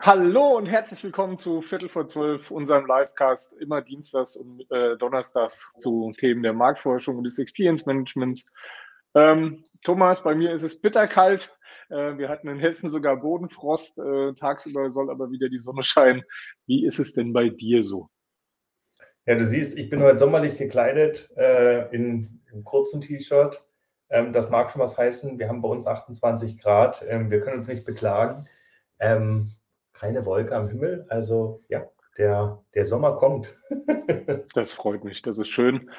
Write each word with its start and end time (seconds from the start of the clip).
Hallo 0.00 0.56
und 0.56 0.66
herzlich 0.66 1.02
willkommen 1.04 1.38
zu 1.38 1.62
Viertel 1.62 1.88
vor 1.88 2.06
zwölf, 2.08 2.50
unserem 2.50 2.84
Livecast, 2.84 3.54
immer 3.54 3.80
dienstags 3.80 4.36
und 4.36 4.68
äh, 4.70 4.96
donnerstags 4.98 5.72
zu 5.78 6.12
Themen 6.18 6.42
der 6.42 6.52
Marktforschung 6.52 7.16
und 7.16 7.24
des 7.24 7.38
Experience 7.38 7.86
Managements. 7.86 8.50
Ähm, 9.14 9.64
Thomas, 9.82 10.22
bei 10.22 10.34
mir 10.34 10.52
ist 10.52 10.64
es 10.64 10.80
bitterkalt. 10.80 11.56
Äh, 11.88 12.18
wir 12.18 12.28
hatten 12.28 12.48
in 12.48 12.58
Hessen 12.58 12.90
sogar 12.90 13.16
Bodenfrost. 13.16 13.98
Äh, 13.98 14.34
tagsüber 14.34 14.90
soll 14.90 15.10
aber 15.10 15.30
wieder 15.30 15.48
die 15.48 15.58
Sonne 15.58 15.82
scheinen. 15.82 16.22
Wie 16.66 16.84
ist 16.84 16.98
es 16.98 17.14
denn 17.14 17.32
bei 17.32 17.48
dir 17.48 17.82
so? 17.82 18.08
Ja, 19.26 19.36
du 19.36 19.46
siehst, 19.46 19.78
ich 19.78 19.88
bin 19.88 20.02
heute 20.02 20.18
sommerlich 20.18 20.58
gekleidet 20.58 21.30
äh, 21.36 21.88
in, 21.94 22.42
in 22.52 22.64
kurzen 22.64 23.00
T-Shirt. 23.00 23.64
Ähm, 24.10 24.32
das 24.32 24.50
mag 24.50 24.70
schon 24.70 24.82
was 24.82 24.98
heißen. 24.98 25.38
Wir 25.38 25.48
haben 25.48 25.62
bei 25.62 25.68
uns 25.68 25.86
28 25.86 26.60
Grad. 26.60 27.04
Ähm, 27.08 27.30
wir 27.30 27.40
können 27.40 27.58
uns 27.58 27.68
nicht 27.68 27.86
beklagen. 27.86 28.48
Ähm, 28.98 29.52
keine 30.04 30.26
Wolke 30.26 30.54
am 30.54 30.68
Himmel. 30.68 31.06
Also 31.08 31.62
ja, 31.68 31.88
der, 32.18 32.62
der 32.74 32.84
Sommer 32.84 33.16
kommt. 33.16 33.58
das 34.54 34.74
freut 34.74 35.02
mich, 35.02 35.22
das 35.22 35.38
ist 35.38 35.48
schön. 35.48 35.90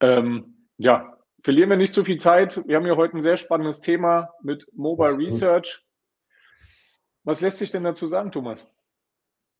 Ähm, 0.00 0.66
ja, 0.78 1.16
verlieren 1.44 1.70
wir 1.70 1.76
nicht 1.76 1.94
zu 1.94 2.04
viel 2.04 2.18
Zeit. 2.18 2.60
Wir 2.66 2.74
haben 2.74 2.86
ja 2.86 2.96
heute 2.96 3.16
ein 3.16 3.22
sehr 3.22 3.36
spannendes 3.36 3.80
Thema 3.80 4.34
mit 4.42 4.66
Mobile 4.72 5.16
Research. 5.16 5.86
Was 7.22 7.40
lässt 7.40 7.58
sich 7.58 7.70
denn 7.70 7.84
dazu 7.84 8.08
sagen, 8.08 8.32
Thomas? 8.32 8.66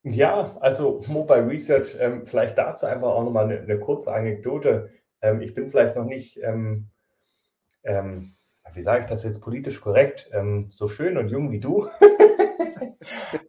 Ja, 0.03 0.57
also 0.59 1.01
Mobile 1.07 1.47
Research, 1.47 1.97
ähm, 2.01 2.27
vielleicht 2.27 2.59
dazu 2.59 2.87
einfach 2.87 3.11
auch 3.11 3.23
nochmal 3.23 3.45
eine, 3.45 3.61
eine 3.61 3.79
kurze 3.79 4.13
Anekdote. 4.13 4.91
Ähm, 5.21 5.43
ich 5.43 5.55
bin 5.55 5.69
vielleicht 5.69 5.95
noch 5.95 6.07
nicht, 6.07 6.43
ähm, 6.43 6.89
ähm 7.85 8.29
wie 8.75 8.83
sage 8.83 9.01
ich 9.01 9.07
das 9.07 9.23
jetzt 9.23 9.43
politisch 9.43 9.81
korrekt, 9.81 10.29
ähm, 10.33 10.67
so 10.71 10.89
schön 10.89 11.19
und 11.19 11.29
jung 11.29 11.53
wie 11.53 11.61
du. 11.61 11.89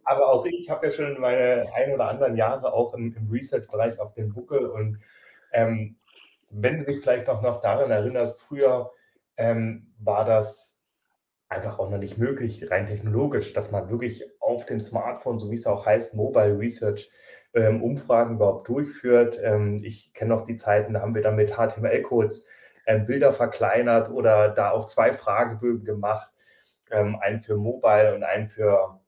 Aber 0.04 0.28
auch 0.28 0.44
ich 0.46 0.70
habe 0.70 0.86
ja 0.86 0.92
schon 0.92 1.20
meine 1.20 1.72
ein 1.74 1.92
oder 1.92 2.08
anderen 2.08 2.36
Jahre 2.36 2.72
auch 2.72 2.94
im, 2.94 3.14
im 3.16 3.30
Research-Bereich 3.30 3.98
auf 4.00 4.14
dem 4.14 4.32
Buckel. 4.32 4.66
Und 4.66 4.98
ähm, 5.52 5.96
wenn 6.50 6.78
du 6.78 6.84
dich 6.84 7.00
vielleicht 7.00 7.28
auch 7.28 7.42
noch 7.42 7.60
daran 7.60 7.90
erinnerst, 7.90 8.40
früher 8.40 8.92
ähm, 9.36 9.92
war 9.98 10.24
das 10.24 10.82
einfach 11.48 11.78
auch 11.78 11.90
noch 11.90 11.98
nicht 11.98 12.18
möglich, 12.18 12.70
rein 12.70 12.86
technologisch, 12.86 13.52
dass 13.52 13.70
man 13.70 13.90
wirklich 13.90 14.24
auf 14.40 14.66
dem 14.66 14.80
Smartphone, 14.80 15.38
so 15.38 15.50
wie 15.50 15.56
es 15.56 15.66
auch 15.66 15.86
heißt, 15.86 16.14
Mobile 16.14 16.58
Research, 16.58 17.10
ähm, 17.54 17.82
Umfragen 17.82 18.36
überhaupt 18.36 18.68
durchführt. 18.68 19.40
Ähm, 19.42 19.82
ich 19.84 20.12
kenne 20.14 20.34
noch 20.34 20.42
die 20.42 20.56
Zeiten, 20.56 20.94
da 20.94 21.00
haben 21.00 21.14
wir 21.14 21.22
dann 21.22 21.36
mit 21.36 21.52
HTML-Codes 21.52 22.46
ähm, 22.86 23.06
Bilder 23.06 23.32
verkleinert 23.32 24.10
oder 24.10 24.48
da 24.48 24.70
auch 24.70 24.86
zwei 24.86 25.12
Fragebögen 25.12 25.84
gemacht, 25.84 26.32
ähm, 26.90 27.16
einen 27.20 27.40
für 27.40 27.56
Mobile 27.56 28.14
und 28.14 28.24
einen 28.24 28.48
für 28.48 29.00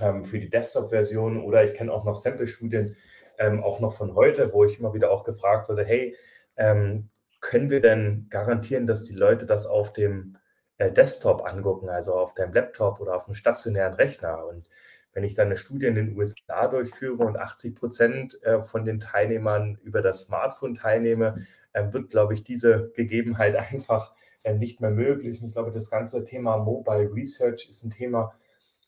ähm, 0.00 0.24
für 0.24 0.38
die 0.38 0.50
Desktop-Version 0.50 1.42
oder 1.42 1.64
ich 1.64 1.74
kenne 1.74 1.92
auch 1.92 2.04
noch 2.04 2.14
Sample-Studien, 2.14 2.96
ähm, 3.38 3.62
auch 3.62 3.80
noch 3.80 3.96
von 3.96 4.14
heute, 4.14 4.52
wo 4.52 4.64
ich 4.64 4.78
immer 4.78 4.94
wieder 4.94 5.10
auch 5.10 5.24
gefragt 5.24 5.68
wurde, 5.68 5.84
hey, 5.84 6.16
ähm, 6.56 7.10
können 7.40 7.70
wir 7.70 7.80
denn 7.80 8.26
garantieren, 8.30 8.86
dass 8.86 9.04
die 9.04 9.14
Leute 9.14 9.46
das 9.46 9.66
auf 9.66 9.92
dem 9.92 10.38
äh, 10.78 10.90
Desktop 10.90 11.44
angucken, 11.44 11.88
also 11.88 12.14
auf 12.14 12.34
dem 12.34 12.52
Laptop 12.52 13.00
oder 13.00 13.16
auf 13.16 13.26
einem 13.26 13.34
stationären 13.34 13.94
Rechner? 13.94 14.46
Und 14.46 14.68
wenn 15.12 15.24
ich 15.24 15.34
dann 15.34 15.46
eine 15.46 15.56
Studie 15.56 15.86
in 15.86 15.94
den 15.94 16.16
USA 16.16 16.68
durchführe 16.68 17.24
und 17.24 17.36
80 17.36 17.74
Prozent 17.74 18.42
äh, 18.42 18.62
von 18.62 18.84
den 18.84 19.00
Teilnehmern 19.00 19.78
über 19.82 20.02
das 20.02 20.22
Smartphone 20.22 20.74
teilnehme, 20.74 21.46
äh, 21.72 21.92
wird, 21.92 22.10
glaube 22.10 22.34
ich, 22.34 22.44
diese 22.44 22.90
Gegebenheit 22.94 23.56
einfach 23.72 24.14
äh, 24.42 24.54
nicht 24.54 24.80
mehr 24.80 24.90
möglich. 24.90 25.40
Und 25.40 25.48
ich 25.48 25.52
glaube, 25.52 25.70
das 25.70 25.90
ganze 25.90 26.24
Thema 26.24 26.56
Mobile 26.56 27.12
Research 27.12 27.68
ist 27.68 27.84
ein 27.84 27.90
Thema, 27.90 28.34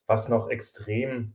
was 0.06 0.28
noch 0.28 0.48
extrem 0.50 1.34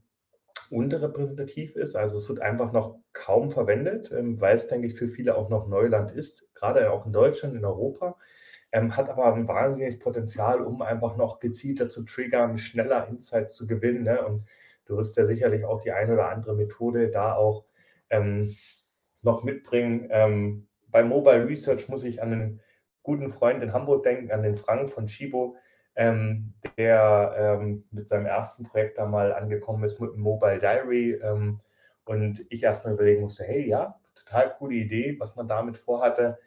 unterrepräsentativ 0.72 1.76
ist. 1.76 1.96
Also 1.96 2.18
es 2.18 2.30
wird 2.30 2.40
einfach 2.40 2.72
noch 2.72 2.98
kaum 3.14 3.52
verwendet, 3.52 4.12
ähm, 4.12 4.40
weil 4.40 4.56
es, 4.56 4.68
denke 4.68 4.88
ich, 4.88 4.96
für 4.96 5.10
viele 5.10 5.36
auch 5.36 5.50
noch 5.50 5.68
Neuland 5.68 6.12
ist, 6.12 6.54
gerade 6.56 6.92
auch 6.92 7.06
in 7.06 7.14
Deutschland, 7.14 7.56
in 7.56 7.66
Europa. 7.66 8.18
Ähm, 8.72 8.96
hat 8.96 9.10
aber 9.10 9.34
ein 9.34 9.48
wahnsinniges 9.50 10.00
Potenzial, 10.00 10.62
um 10.62 10.82
einfach 10.82 11.18
noch 11.18 11.42
gezielter 11.42 11.90
zu 11.90 12.06
triggern, 12.06 12.58
schneller 12.58 13.08
Insights 13.10 13.58
zu 13.58 13.68
gewinnen. 13.68 14.04
Ne? 14.04 14.26
Und 14.26 14.46
du 14.86 14.96
wirst 14.96 15.18
ja 15.18 15.26
sicherlich 15.26 15.66
auch 15.66 15.82
die 15.82 15.92
eine 15.92 16.14
oder 16.14 16.30
andere 16.30 16.56
Methode 16.56 17.10
da 17.10 17.36
auch 17.36 17.66
ähm, 18.10 18.56
noch 19.22 19.44
mitbringen. 19.44 20.08
Ähm, 20.10 20.68
bei 20.88 21.04
Mobile 21.04 21.48
Research 21.48 21.90
muss 21.90 22.06
ich 22.06 22.22
an 22.22 22.32
einen 22.32 22.62
guten 23.04 23.30
Freund 23.30 23.62
in 23.62 23.74
Hamburg 23.74 24.04
denken, 24.04 24.32
an 24.32 24.44
den 24.44 24.56
Frank 24.56 24.90
von 24.90 25.10
Shibo, 25.10 25.58
ähm, 26.02 26.54
der 26.78 27.36
ähm, 27.38 27.84
mit 27.92 28.10
seinem 28.10 28.26
ersten 28.26 28.64
Projekt 28.64 28.98
da 28.98 29.06
mal 29.06 29.34
angekommen 29.34 29.84
ist 29.84 30.00
mit 30.00 30.14
einem 30.14 30.24
Mobile 30.24 30.58
Diary. 30.58 31.14
Ähm, 31.14 31.60
und 32.06 32.44
ich 32.50 32.64
erstmal 32.64 32.96
überlegen 32.96 33.22
musste, 33.22 33.44
hey, 33.44 33.68
ja, 33.68 34.00
total 34.16 34.56
coole 34.58 34.76
Idee, 34.76 35.16
was 35.20 35.36
man 35.36 35.48
damit 35.48 35.78
vorhatte. 35.78 36.40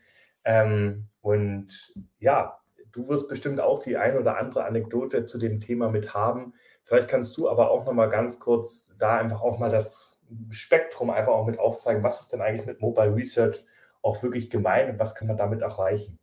Ähm, 0.45 1.07
und 1.21 1.95
ja, 2.19 2.59
du 2.91 3.09
wirst 3.09 3.29
bestimmt 3.29 3.61
auch 3.61 3.79
die 3.79 3.97
ein 3.97 4.19
oder 4.19 4.39
andere 4.39 4.65
Anekdote 4.65 5.25
zu 5.25 5.39
dem 5.39 5.61
Thema 5.61 5.89
mit 5.89 6.15
haben. 6.15 6.55
Vielleicht 6.83 7.09
kannst 7.09 7.37
du 7.37 7.49
aber 7.49 7.71
auch 7.71 7.87
noch 7.87 7.93
mal 7.93 8.09
ganz 8.09 8.41
kurz 8.41 8.97
da 8.99 9.19
einfach 9.19 9.41
auch 9.41 9.59
mal 9.61 9.71
das 9.71 10.25
Spektrum 10.51 11.11
einfach 11.11 11.33
auch 11.33 11.47
mit 11.47 11.61
aufzeigen. 11.61 12.03
Was 12.03 12.21
ist 12.21 12.33
denn 12.33 12.41
eigentlich 12.41 12.67
mit 12.67 12.81
Mobile 12.81 13.15
Research 13.15 13.65
auch 14.03 14.21
wirklich 14.23 14.51
gemeint 14.51 14.91
und 14.91 14.99
was 14.99 15.15
kann 15.15 15.29
man 15.29 15.37
damit 15.37 15.63
erreichen? 15.63 16.19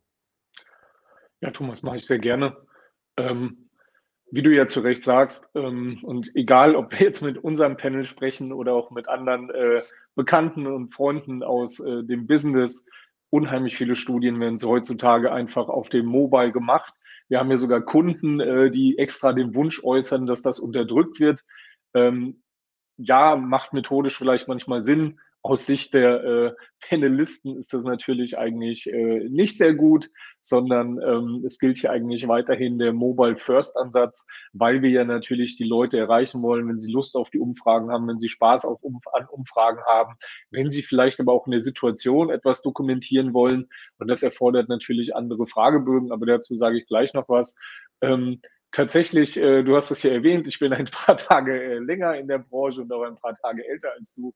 Ja, 1.40 1.50
Thomas, 1.50 1.82
mache 1.82 1.96
ich 1.96 2.06
sehr 2.06 2.18
gerne. 2.18 2.56
Ähm, 3.16 3.68
wie 4.30 4.42
du 4.42 4.50
ja 4.50 4.66
zu 4.66 4.80
Recht 4.80 5.04
sagst, 5.04 5.50
ähm, 5.54 5.98
und 6.02 6.34
egal, 6.34 6.74
ob 6.74 6.92
wir 6.92 7.06
jetzt 7.06 7.20
mit 7.20 7.36
unserem 7.36 7.76
Panel 7.76 8.06
sprechen 8.06 8.52
oder 8.52 8.72
auch 8.72 8.90
mit 8.90 9.08
anderen 9.08 9.50
äh, 9.50 9.82
Bekannten 10.14 10.66
und 10.66 10.94
Freunden 10.94 11.42
aus 11.42 11.80
äh, 11.80 12.02
dem 12.02 12.26
Business, 12.26 12.86
unheimlich 13.28 13.76
viele 13.76 13.94
Studien 13.94 14.40
werden 14.40 14.58
heutzutage 14.62 15.32
einfach 15.32 15.68
auf 15.68 15.90
dem 15.90 16.06
Mobile 16.06 16.50
gemacht. 16.50 16.94
Wir 17.28 17.38
haben 17.38 17.50
ja 17.50 17.56
sogar 17.58 17.82
Kunden, 17.82 18.40
äh, 18.40 18.70
die 18.70 18.98
extra 18.98 19.32
den 19.32 19.54
Wunsch 19.54 19.84
äußern, 19.84 20.26
dass 20.26 20.42
das 20.42 20.58
unterdrückt 20.58 21.20
wird. 21.20 21.44
Ähm, 21.94 22.42
ja, 22.96 23.36
macht 23.36 23.72
methodisch 23.72 24.16
vielleicht 24.16 24.48
manchmal 24.48 24.82
Sinn, 24.82 25.18
aus 25.42 25.66
Sicht 25.66 25.94
der 25.94 26.22
äh, 26.22 26.52
Panelisten 26.88 27.56
ist 27.58 27.74
das 27.74 27.82
natürlich 27.82 28.38
eigentlich 28.38 28.86
äh, 28.86 29.28
nicht 29.28 29.58
sehr 29.58 29.74
gut, 29.74 30.08
sondern 30.40 31.00
ähm, 31.02 31.42
es 31.44 31.58
gilt 31.58 31.78
hier 31.78 31.90
eigentlich 31.90 32.28
weiterhin 32.28 32.78
der 32.78 32.92
Mobile 32.92 33.36
First 33.36 33.76
Ansatz, 33.76 34.24
weil 34.52 34.82
wir 34.82 34.90
ja 34.90 35.04
natürlich 35.04 35.56
die 35.56 35.64
Leute 35.64 35.98
erreichen 35.98 36.42
wollen, 36.42 36.68
wenn 36.68 36.78
sie 36.78 36.92
Lust 36.92 37.16
auf 37.16 37.30
die 37.30 37.40
Umfragen 37.40 37.90
haben, 37.90 38.06
wenn 38.06 38.18
sie 38.18 38.28
Spaß 38.28 38.64
auf 38.64 38.82
Umf 38.82 39.04
an 39.12 39.26
Umfragen 39.28 39.80
haben, 39.84 40.14
wenn 40.50 40.70
sie 40.70 40.82
vielleicht 40.82 41.18
aber 41.18 41.32
auch 41.32 41.46
in 41.46 41.52
der 41.52 41.60
Situation 41.60 42.30
etwas 42.30 42.62
dokumentieren 42.62 43.34
wollen. 43.34 43.68
Und 43.98 44.08
das 44.08 44.22
erfordert 44.22 44.68
natürlich 44.68 45.16
andere 45.16 45.46
Fragebögen, 45.48 46.12
aber 46.12 46.26
dazu 46.26 46.54
sage 46.54 46.78
ich 46.78 46.86
gleich 46.86 47.14
noch 47.14 47.28
was. 47.28 47.56
Ähm, 48.00 48.40
tatsächlich, 48.72 49.36
äh, 49.36 49.62
du 49.62 49.76
hast 49.76 49.90
es 49.90 50.02
ja 50.02 50.10
erwähnt, 50.10 50.48
ich 50.48 50.58
bin 50.58 50.72
ein 50.72 50.86
paar 50.86 51.16
Tage 51.16 51.62
äh, 51.62 51.78
länger 51.78 52.16
in 52.16 52.28
der 52.28 52.38
Branche 52.38 52.82
und 52.82 52.92
auch 52.92 53.02
ein 53.02 53.16
paar 53.16 53.34
Tage 53.34 53.66
älter 53.68 53.92
als 53.96 54.14
du. 54.14 54.34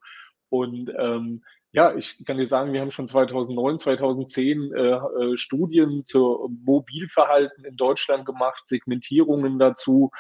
Und 0.49 0.93
ähm, 0.99 1.43
ja, 1.73 1.95
ich 1.95 2.25
kann 2.25 2.39
dir 2.39 2.47
sagen, 2.47 2.73
wir 2.73 2.81
haben 2.81 2.91
schon 2.91 3.07
2009, 3.07 3.79
2010 3.79 4.73
äh, 4.73 4.81
äh, 4.81 5.37
Studien 5.37 6.05
zur 6.05 6.49
Mobilverhalten 6.49 7.65
in 7.65 7.77
Deutschland 7.77 8.25
gemacht, 8.25 8.67
Segmentierungen 8.67 9.59
dazu 9.59 10.11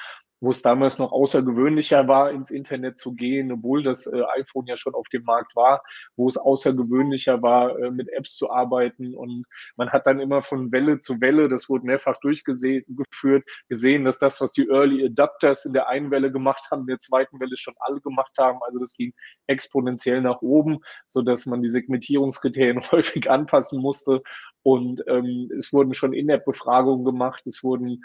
wo 0.40 0.50
es 0.50 0.62
damals 0.62 0.98
noch 0.98 1.12
außergewöhnlicher 1.12 2.08
war, 2.08 2.30
ins 2.30 2.50
Internet 2.50 2.98
zu 2.98 3.14
gehen, 3.14 3.50
obwohl 3.52 3.82
das 3.82 4.06
äh, 4.06 4.22
iPhone 4.36 4.66
ja 4.66 4.76
schon 4.76 4.94
auf 4.94 5.08
dem 5.08 5.24
Markt 5.24 5.56
war, 5.56 5.82
wo 6.16 6.28
es 6.28 6.36
außergewöhnlicher 6.36 7.42
war, 7.42 7.78
äh, 7.78 7.90
mit 7.90 8.08
Apps 8.12 8.36
zu 8.36 8.50
arbeiten. 8.50 9.14
Und 9.14 9.44
man 9.76 9.90
hat 9.90 10.06
dann 10.06 10.20
immer 10.20 10.42
von 10.42 10.70
Welle 10.72 10.98
zu 10.98 11.20
Welle, 11.20 11.48
das 11.48 11.68
wurde 11.68 11.86
mehrfach 11.86 12.18
durchgeführt, 12.20 13.44
gesehen, 13.68 14.04
dass 14.04 14.18
das, 14.18 14.40
was 14.40 14.52
die 14.52 14.68
Early 14.68 15.06
Adapters 15.06 15.64
in 15.64 15.72
der 15.72 15.88
einen 15.88 16.10
Welle 16.10 16.30
gemacht 16.30 16.68
haben, 16.70 16.82
in 16.82 16.88
der 16.88 16.98
zweiten 16.98 17.40
Welle 17.40 17.56
schon 17.56 17.74
alle 17.78 18.00
gemacht 18.00 18.36
haben. 18.38 18.58
Also 18.62 18.78
das 18.78 18.94
ging 18.94 19.12
exponentiell 19.46 20.20
nach 20.20 20.42
oben, 20.42 20.80
so 21.06 21.22
dass 21.22 21.46
man 21.46 21.62
die 21.62 21.70
Segmentierungskriterien 21.70 22.80
häufig 22.92 23.30
anpassen 23.30 23.80
musste. 23.80 24.22
Und 24.62 25.04
ähm, 25.06 25.48
es 25.56 25.72
wurden 25.72 25.94
schon 25.94 26.12
In-App-Befragungen 26.12 27.04
gemacht, 27.04 27.46
es 27.46 27.62
wurden 27.62 28.02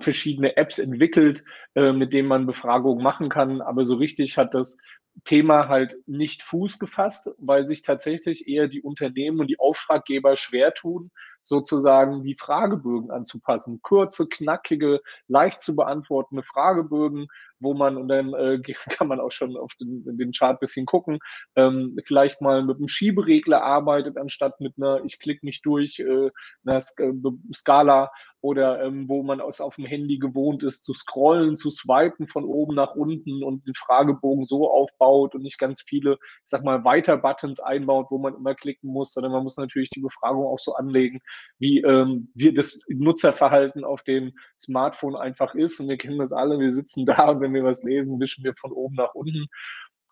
verschiedene 0.00 0.56
Apps 0.56 0.78
entwickelt, 0.78 1.44
äh, 1.74 1.92
mit 1.92 2.12
denen 2.12 2.28
man 2.28 2.46
Befragungen 2.46 3.02
machen 3.02 3.28
kann. 3.28 3.60
Aber 3.60 3.84
so 3.84 3.96
richtig 3.96 4.38
hat 4.38 4.54
das 4.54 4.78
Thema 5.24 5.68
halt 5.68 5.96
nicht 6.06 6.42
Fuß 6.42 6.78
gefasst, 6.78 7.30
weil 7.38 7.66
sich 7.66 7.82
tatsächlich 7.82 8.46
eher 8.48 8.68
die 8.68 8.82
Unternehmen 8.82 9.40
und 9.40 9.48
die 9.48 9.58
Auftraggeber 9.58 10.36
schwer 10.36 10.74
tun, 10.74 11.10
sozusagen 11.42 12.22
die 12.22 12.34
Fragebögen 12.34 13.10
anzupassen. 13.10 13.80
Kurze, 13.82 14.28
knackige, 14.28 15.00
leicht 15.26 15.60
zu 15.62 15.74
beantwortende 15.74 16.42
Fragebögen, 16.42 17.26
wo 17.58 17.74
man, 17.74 17.96
und 17.96 18.08
dann 18.08 18.34
äh, 18.34 18.60
kann 18.90 19.08
man 19.08 19.20
auch 19.20 19.32
schon 19.32 19.56
auf 19.56 19.72
den, 19.80 20.04
den 20.16 20.32
Chart 20.32 20.60
bisschen 20.60 20.86
gucken, 20.86 21.18
ähm, 21.56 21.96
vielleicht 22.04 22.40
mal 22.40 22.62
mit 22.64 22.76
einem 22.76 22.88
Schieberegler 22.88 23.62
arbeitet, 23.62 24.16
anstatt 24.16 24.60
mit 24.60 24.74
einer, 24.76 25.04
ich 25.04 25.18
klicke 25.18 25.44
mich 25.44 25.62
durch, 25.62 25.98
äh, 26.00 26.30
einer 26.64 26.80
Skala 26.80 28.10
oder 28.40 28.82
ähm, 28.82 29.08
wo 29.08 29.22
man 29.22 29.40
es 29.40 29.60
auf 29.60 29.76
dem 29.76 29.84
Handy 29.84 30.18
gewohnt 30.18 30.62
ist, 30.62 30.84
zu 30.84 30.94
scrollen, 30.94 31.56
zu 31.56 31.70
swipen 31.70 32.28
von 32.28 32.44
oben 32.44 32.74
nach 32.74 32.94
unten 32.94 33.42
und 33.42 33.66
den 33.66 33.74
Fragebogen 33.74 34.44
so 34.44 34.70
aufbaut 34.70 35.34
und 35.34 35.42
nicht 35.42 35.58
ganz 35.58 35.82
viele, 35.82 36.12
ich 36.12 36.50
sag 36.50 36.62
mal, 36.62 36.84
Weiter-Buttons 36.84 37.60
einbaut, 37.60 38.06
wo 38.10 38.18
man 38.18 38.34
immer 38.34 38.54
klicken 38.54 38.90
muss, 38.92 39.12
sondern 39.12 39.32
man 39.32 39.42
muss 39.42 39.56
natürlich 39.56 39.90
die 39.90 40.00
Befragung 40.00 40.46
auch 40.46 40.58
so 40.58 40.74
anlegen, 40.74 41.20
wie 41.58 41.80
ähm, 41.80 42.30
wir 42.34 42.54
das 42.54 42.80
Nutzerverhalten 42.88 43.84
auf 43.84 44.02
dem 44.02 44.32
Smartphone 44.56 45.16
einfach 45.16 45.54
ist. 45.54 45.80
Und 45.80 45.88
wir 45.88 45.96
kennen 45.96 46.18
das 46.18 46.32
alle, 46.32 46.58
wir 46.58 46.72
sitzen 46.72 47.06
da 47.06 47.30
und 47.30 47.40
wenn 47.40 47.54
wir 47.54 47.64
was 47.64 47.82
lesen, 47.82 48.20
wischen 48.20 48.44
wir 48.44 48.54
von 48.54 48.72
oben 48.72 48.94
nach 48.94 49.14
unten. 49.14 49.46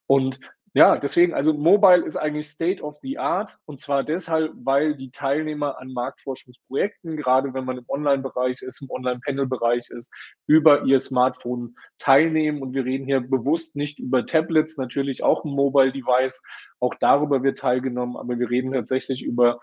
Und 0.09 0.39
ja, 0.77 0.99
deswegen, 0.99 1.33
also 1.33 1.55
Mobile 1.55 2.05
ist 2.05 2.19
eigentlich 2.19 2.49
State 2.51 2.83
of 2.83 2.99
the 3.01 3.17
Art 3.17 3.57
und 3.65 3.81
zwar 3.81 4.05
deshalb, 4.05 4.53
weil 4.57 4.95
die 4.95 5.11
Teilnehmer 5.11 5.79
an 5.79 5.91
Marktforschungsprojekten, 5.95 7.17
gerade 7.17 7.55
wenn 7.55 7.65
man 7.65 7.79
im 7.79 7.87
Online-Bereich 7.89 8.61
ist, 8.61 8.83
im 8.83 8.91
Online-Panel-Bereich 8.91 9.89
ist, 9.89 10.13
über 10.47 10.83
ihr 10.83 11.01
Smartphone 11.01 11.77
teilnehmen. 11.97 12.61
Und 12.61 12.75
wir 12.75 12.85
reden 12.85 13.07
hier 13.07 13.21
bewusst 13.21 13.75
nicht 13.75 13.99
über 13.99 14.27
Tablets, 14.27 14.77
natürlich 14.77 15.23
auch 15.23 15.47
ein 15.47 15.53
Mobile-Device, 15.53 16.43
auch 16.81 16.95
darüber 16.97 17.43
wird 17.43 17.57
teilgenommen, 17.57 18.19
aber 18.19 18.39
wir 18.39 18.51
reden 18.51 18.73
tatsächlich 18.73 19.23
über, 19.23 19.61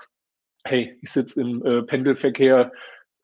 hey, 0.63 0.97
ich 1.03 1.11
sitze 1.11 1.41
im 1.41 1.63
äh, 1.63 1.83
Pendelverkehr, 1.83 2.71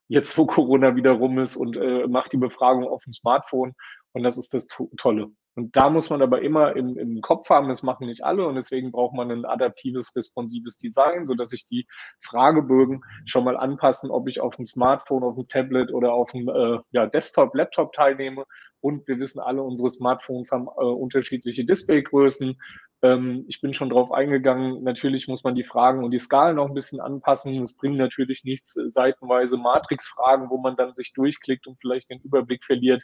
jetzt 0.09 0.38
wo 0.38 0.45
Corona 0.45 0.95
wieder 0.95 1.13
rum 1.13 1.39
ist 1.39 1.56
und 1.56 1.75
äh, 1.75 2.06
mache 2.06 2.30
die 2.30 2.38
Befragung 2.38 2.88
auf 2.88 3.03
dem 3.03 3.13
Smartphone. 3.13 3.74
Und 4.12 4.21
das 4.21 4.38
ist 4.38 4.53
das 4.53 4.68
Tolle. 4.97 5.31
Und 5.55 5.75
da 5.75 5.89
muss 5.89 6.09
man 6.09 6.21
aber 6.21 6.41
immer 6.41 6.75
im, 6.75 6.97
im 6.97 7.21
Kopf 7.21 7.49
haben, 7.49 7.67
das 7.67 7.83
machen 7.83 8.07
nicht 8.07 8.23
alle 8.23 8.47
und 8.47 8.55
deswegen 8.55 8.91
braucht 8.91 9.15
man 9.15 9.31
ein 9.31 9.45
adaptives, 9.45 10.15
responsives 10.15 10.77
Design, 10.77 11.25
sodass 11.25 11.49
sich 11.49 11.67
die 11.67 11.87
Fragebögen 12.21 13.01
schon 13.25 13.43
mal 13.43 13.57
anpassen, 13.57 14.11
ob 14.11 14.27
ich 14.27 14.39
auf 14.39 14.55
dem 14.55 14.65
Smartphone, 14.65 15.23
auf 15.23 15.35
dem 15.35 15.47
Tablet 15.47 15.91
oder 15.91 16.13
auf 16.13 16.31
dem 16.31 16.47
äh, 16.47 16.79
ja, 16.91 17.07
Desktop, 17.07 17.55
Laptop 17.55 17.93
teilnehme. 17.93 18.45
Und 18.81 19.07
wir 19.07 19.19
wissen 19.19 19.41
alle, 19.41 19.61
unsere 19.61 19.89
Smartphones 19.89 20.51
haben 20.51 20.67
äh, 20.67 20.83
unterschiedliche 20.83 21.65
Displaygrößen. 21.65 22.57
Ähm, 23.01 23.45
ich 23.47 23.59
bin 23.59 23.73
schon 23.73 23.89
drauf 23.89 24.11
eingegangen. 24.11 24.83
Natürlich 24.83 25.27
muss 25.27 25.43
man 25.43 25.55
die 25.55 25.63
Fragen 25.63 26.03
und 26.03 26.11
die 26.11 26.19
Skalen 26.19 26.55
noch 26.55 26.67
ein 26.67 26.73
bisschen 26.73 27.01
anpassen. 27.01 27.57
Es 27.59 27.75
bringt 27.75 27.97
natürlich 27.97 28.43
nichts, 28.45 28.77
äh, 28.77 28.89
seitenweise 28.89 29.57
Matrixfragen, 29.57 30.49
wo 30.49 30.57
man 30.57 30.77
dann 30.77 30.95
sich 30.95 31.13
durchklickt 31.13 31.67
und 31.67 31.77
vielleicht 31.81 32.09
den 32.09 32.21
Überblick 32.21 32.63
verliert. 32.63 33.03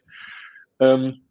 Ähm, 0.79 1.24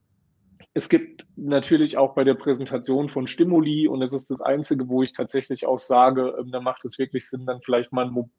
es 0.75 0.88
gibt 0.88 1.25
natürlich 1.37 1.97
auch 1.97 2.15
bei 2.15 2.25
der 2.25 2.35
Präsentation 2.35 3.09
von 3.09 3.29
Stimuli, 3.29 3.87
und 3.87 4.00
das 4.00 4.12
ist 4.12 4.29
das 4.31 4.43
Einzige, 4.43 4.88
wo 4.88 5.05
ich 5.05 5.12
tatsächlich 5.12 5.67
auch 5.67 5.79
sage, 5.79 6.37
ähm, 6.38 6.50
da 6.50 6.61
macht 6.61 6.85
es 6.85 6.99
wirklich 6.99 7.29
Sinn, 7.29 7.47
dann 7.47 7.62
vielleicht 7.62 7.93
mal 7.93 8.06
ein 8.06 8.31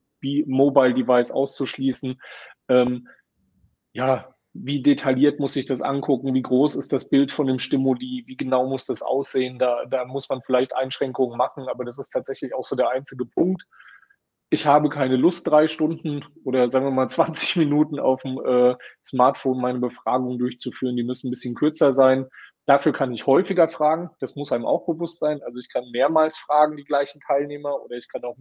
Mobile 0.46 0.94
Device 0.94 1.32
auszuschließen. 1.32 2.20
Ähm, 2.68 3.08
ja, 3.94 4.36
wie 4.54 4.82
detailliert 4.82 5.40
muss 5.40 5.56
ich 5.56 5.66
das 5.66 5.82
angucken? 5.82 6.34
Wie 6.34 6.42
groß 6.42 6.76
ist 6.76 6.92
das 6.92 7.08
Bild 7.10 7.32
von 7.32 7.48
dem 7.48 7.60
Stimuli? 7.60 8.24
Wie 8.26 8.36
genau 8.36 8.68
muss 8.68 8.86
das 8.86 9.02
aussehen? 9.02 9.58
Da, 9.58 9.86
da 9.86 10.06
muss 10.06 10.28
man 10.28 10.42
vielleicht 10.42 10.76
Einschränkungen 10.76 11.38
machen, 11.38 11.68
aber 11.70 11.86
das 11.86 12.00
ist 12.00 12.10
tatsächlich 12.10 12.54
auch 12.54 12.64
so 12.64 12.76
der 12.76 12.90
einzige 12.90 13.26
Punkt 13.26 13.66
ich 14.50 14.66
habe 14.66 14.90
keine 14.90 15.16
Lust, 15.16 15.48
drei 15.48 15.68
Stunden 15.68 16.24
oder 16.44 16.70
sagen 16.70 16.86
wir 16.86 16.92
mal 16.92 17.10
20 17.10 17.56
Minuten 17.58 18.00
auf 18.00 18.22
dem 18.22 18.40
äh, 18.46 18.76
Smartphone 19.04 19.60
meine 19.60 19.80
Befragung 19.80 20.38
durchzuführen. 20.38 20.96
Die 20.96 21.04
müssen 21.04 21.28
ein 21.28 21.32
bisschen 21.32 21.56
kürzer 21.56 21.94
sein. 21.94 22.28
Dafür 22.66 22.94
kann 22.94 23.14
ich 23.14 23.28
häufiger 23.28 23.68
fragen. 23.70 24.10
Das 24.20 24.36
muss 24.36 24.52
einem 24.52 24.66
auch 24.66 24.86
bewusst 24.86 25.20
sein. 25.20 25.42
Also 25.44 25.60
ich 25.60 25.72
kann 25.72 25.90
mehrmals 25.92 26.38
fragen, 26.38 26.78
die 26.78 26.84
gleichen 26.84 27.20
Teilnehmer, 27.22 27.84
oder 27.84 27.96
ich 27.96 28.08
kann 28.08 28.24
auch 28.24 28.38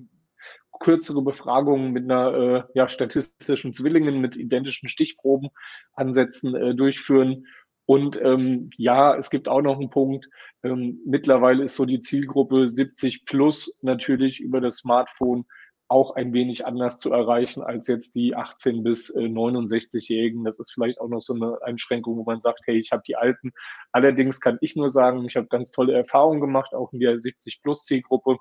kürzere 0.81 1.23
Befragungen 1.23 1.93
mit 1.93 2.05
einer 2.05 2.35
äh, 2.35 2.63
ja, 2.75 2.89
statistischen 2.89 3.73
Zwillingen 3.73 4.21
mit 4.21 4.37
identischen 4.37 4.89
Stichproben 4.89 5.51
ansetzen, 5.95 6.55
äh, 6.55 6.75
durchführen. 6.75 7.47
Und 7.87 8.21
ähm, 8.21 8.71
ja, 8.77 9.15
es 9.15 9.31
gibt 9.31 9.49
auch 9.49 9.61
noch 9.61 9.79
einen 9.79 9.91
Punkt. 9.91 10.29
Ähm, 10.63 11.01
mittlerweile 11.05 11.65
ist 11.65 11.77
so 11.77 11.85
die 11.85 12.01
Zielgruppe 12.01 12.67
70 12.67 13.27
plus 13.27 13.77
natürlich 13.83 14.41
über 14.41 14.61
das 14.61 14.77
Smartphone 14.77 15.45
auch 15.95 16.17
ein 16.17 16.33
wenig 16.33 16.67
anders 16.67 16.99
zu 16.99 17.13
erreichen 17.13 17.63
als 17.63 17.87
jetzt 17.87 18.17
die 18.17 18.35
18 18.35 18.83
bis 18.83 19.15
69-Jährigen. 19.15 20.43
Äh, 20.43 20.47
das 20.47 20.59
ist 20.59 20.73
vielleicht 20.73 21.01
auch 21.01 21.09
noch 21.09 21.21
so 21.21 21.35
eine 21.35 21.63
Einschränkung, 21.63 22.17
wo 22.17 22.25
man 22.25 22.41
sagt, 22.41 22.63
hey, 22.65 22.79
ich 22.79 22.91
habe 22.91 23.05
die 23.07 23.15
Alten. 23.15 23.53
Allerdings 23.93 24.41
kann 24.41 24.59
ich 24.61 24.75
nur 24.75 24.91
sagen, 24.91 25.25
ich 25.25 25.37
habe 25.37 25.47
ganz 25.47 25.71
tolle 25.71 25.95
Erfahrungen 25.95 26.41
gemacht, 26.41 26.75
auch 26.75 26.93
in 26.93 26.99
der 26.99 27.15
70-plus-Zielgruppe, 27.15 28.39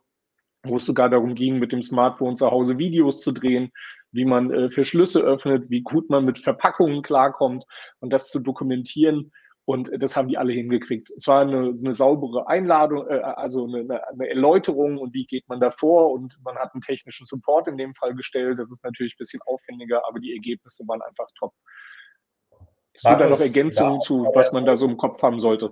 wo 0.64 0.78
es 0.78 0.86
sogar 0.86 1.12
darum 1.12 1.36
ging, 1.36 1.60
mit 1.60 1.72
dem 1.72 1.84
Smartphone 1.84 2.38
zu 2.38 2.50
Hause 2.50 2.80
Videos 2.80 3.22
zu 3.22 3.32
drehen, 3.32 3.72
wie 4.12 4.26
man 4.26 4.52
äh, 4.52 4.72
für 4.72 4.82
öffnet, 4.82 5.70
wie 5.70 5.84
gut 5.84 6.10
man 6.10 6.26
mit 6.26 6.40
Verpackungen 6.40 7.04
klarkommt 7.04 7.66
und 8.00 8.12
das 8.12 8.32
zu 8.32 8.40
dokumentieren. 8.40 9.32
Und 9.66 9.90
das 9.98 10.18
haben 10.18 10.28
die 10.28 10.38
alle 10.38 10.52
hingekriegt. 10.52 11.10
Es 11.16 11.28
war 11.28 11.42
eine, 11.42 11.74
eine 11.78 11.94
saubere 11.94 12.48
Einladung, 12.48 13.08
äh, 13.08 13.20
also 13.20 13.66
eine, 13.66 14.06
eine, 14.08 14.30
Erläuterung 14.30 14.98
und 14.98 15.14
wie 15.14 15.26
geht 15.26 15.48
man 15.48 15.62
davor. 15.62 16.12
Und 16.12 16.38
man 16.44 16.58
hat 16.58 16.74
einen 16.74 16.82
technischen 16.82 17.26
Support 17.26 17.70
in 17.70 17.78
dem 17.78 17.96
Fall 17.96 18.14
gestellt. 18.14 18.60
Das 18.60 18.72
ist 18.72 18.84
natürlich 18.84 19.14
ein 19.14 19.20
bisschen 19.20 19.42
aufwendiger, 19.46 20.06
aber 20.08 20.20
die 20.20 20.34
Ergebnisse 20.34 20.84
waren 20.88 21.02
einfach 21.02 21.28
top. 21.40 21.54
Hast 22.96 23.06
du 23.06 23.24
da 23.24 23.30
noch 23.30 23.40
Ergänzungen 23.40 23.96
ja, 23.96 24.00
zu, 24.02 24.32
was 24.34 24.52
man 24.52 24.66
da 24.66 24.76
so 24.76 24.86
im 24.86 24.98
Kopf 24.98 25.22
haben 25.24 25.40
sollte? 25.40 25.72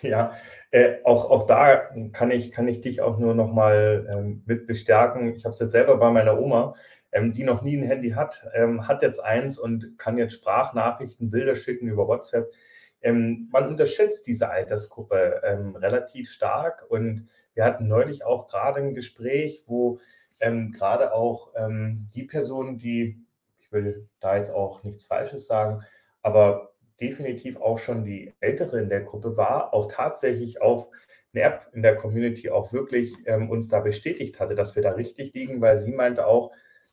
Ja, 0.00 0.32
äh, 0.70 1.02
auch, 1.04 1.30
auch 1.30 1.46
da 1.46 1.90
kann 2.12 2.30
ich, 2.30 2.52
kann 2.52 2.68
ich 2.68 2.80
dich 2.80 3.02
auch 3.02 3.18
nur 3.18 3.34
noch 3.34 3.52
mal 3.52 4.08
ähm, 4.10 4.42
mit 4.46 4.66
bestärken. 4.66 5.34
Ich 5.34 5.44
habe 5.44 5.52
es 5.52 5.58
jetzt 5.58 5.72
selber 5.72 5.96
bei 5.98 6.10
meiner 6.10 6.40
Oma, 6.40 6.74
ähm, 7.12 7.32
die 7.32 7.44
noch 7.44 7.62
nie 7.62 7.76
ein 7.76 7.82
Handy 7.82 8.10
hat, 8.10 8.48
ähm, 8.54 8.88
hat 8.88 9.02
jetzt 9.02 9.20
eins 9.20 9.58
und 9.58 9.98
kann 9.98 10.16
jetzt 10.16 10.34
Sprachnachrichten, 10.34 11.30
Bilder 11.30 11.54
schicken 11.54 11.88
über 11.88 12.08
WhatsApp. 12.08 12.52
Ähm, 13.02 13.48
man 13.50 13.68
unterschätzt 13.68 14.26
diese 14.26 14.50
Altersgruppe 14.50 15.42
ähm, 15.44 15.76
relativ 15.76 16.30
stark. 16.30 16.86
Und 16.88 17.28
wir 17.54 17.64
hatten 17.64 17.88
neulich 17.88 18.24
auch 18.24 18.48
gerade 18.48 18.80
ein 18.80 18.94
Gespräch, 18.94 19.62
wo 19.66 19.98
ähm, 20.40 20.72
gerade 20.72 21.12
auch 21.12 21.52
ähm, 21.56 22.08
die 22.14 22.24
Person, 22.24 22.78
die, 22.78 23.24
ich 23.60 23.72
will 23.72 24.08
da 24.20 24.36
jetzt 24.36 24.50
auch 24.50 24.82
nichts 24.82 25.06
Falsches 25.06 25.46
sagen, 25.46 25.84
aber 26.22 26.72
definitiv 27.00 27.60
auch 27.60 27.78
schon 27.78 28.04
die 28.04 28.32
Ältere 28.40 28.80
in 28.80 28.88
der 28.88 29.02
Gruppe 29.02 29.36
war, 29.36 29.74
auch 29.74 29.90
tatsächlich 29.90 30.62
auf 30.62 30.88
eine 31.34 31.44
App 31.44 31.68
in 31.72 31.82
der 31.82 31.96
Community 31.96 32.50
auch 32.50 32.72
wirklich 32.72 33.14
ähm, 33.26 33.50
uns 33.50 33.68
da 33.68 33.80
bestätigt 33.80 34.38
hatte, 34.38 34.54
dass 34.54 34.76
wir 34.76 34.82
da 34.82 34.92
richtig 34.92 35.32
liegen, 35.32 35.60
weil 35.60 35.78
sie 35.78 35.92
meinte 35.92 36.26
auch, 36.26 36.52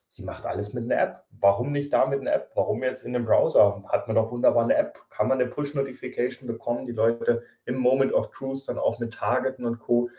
sie 0.10 0.24
macht 0.24 0.46
alles 0.46 0.74
mit 0.74 0.84
einer 0.84 1.02
App. 1.02 1.24
Warum 1.40 1.72
nicht 1.72 1.94
da 1.94 2.08
mit 2.08 2.20
einer 2.20 2.34
App? 2.34 2.50
Warum 2.56 2.84
jetzt 2.84 3.04
in 3.04 3.16
einem 3.16 3.26
Browser? 3.26 3.84
Hat 3.88 4.08
man 4.08 4.16
doch 4.16 4.32
wunderbar 4.32 4.64
eine 4.64 4.76
App. 4.76 5.00
Kann 5.10 5.28
man 5.28 5.40
eine 5.40 5.50
Push-Notification 5.50 6.48
bekommen, 6.48 6.88
die 6.88 6.94
Leute 6.94 7.44
im 7.66 7.78
Moment 7.78 8.12
of 8.12 8.32
Truth 8.32 8.68
dann 8.68 8.80
auch 8.80 9.00
mit 9.00 9.14
Targeten 9.14 9.66
und 9.66 9.80
Co. 9.80 10.10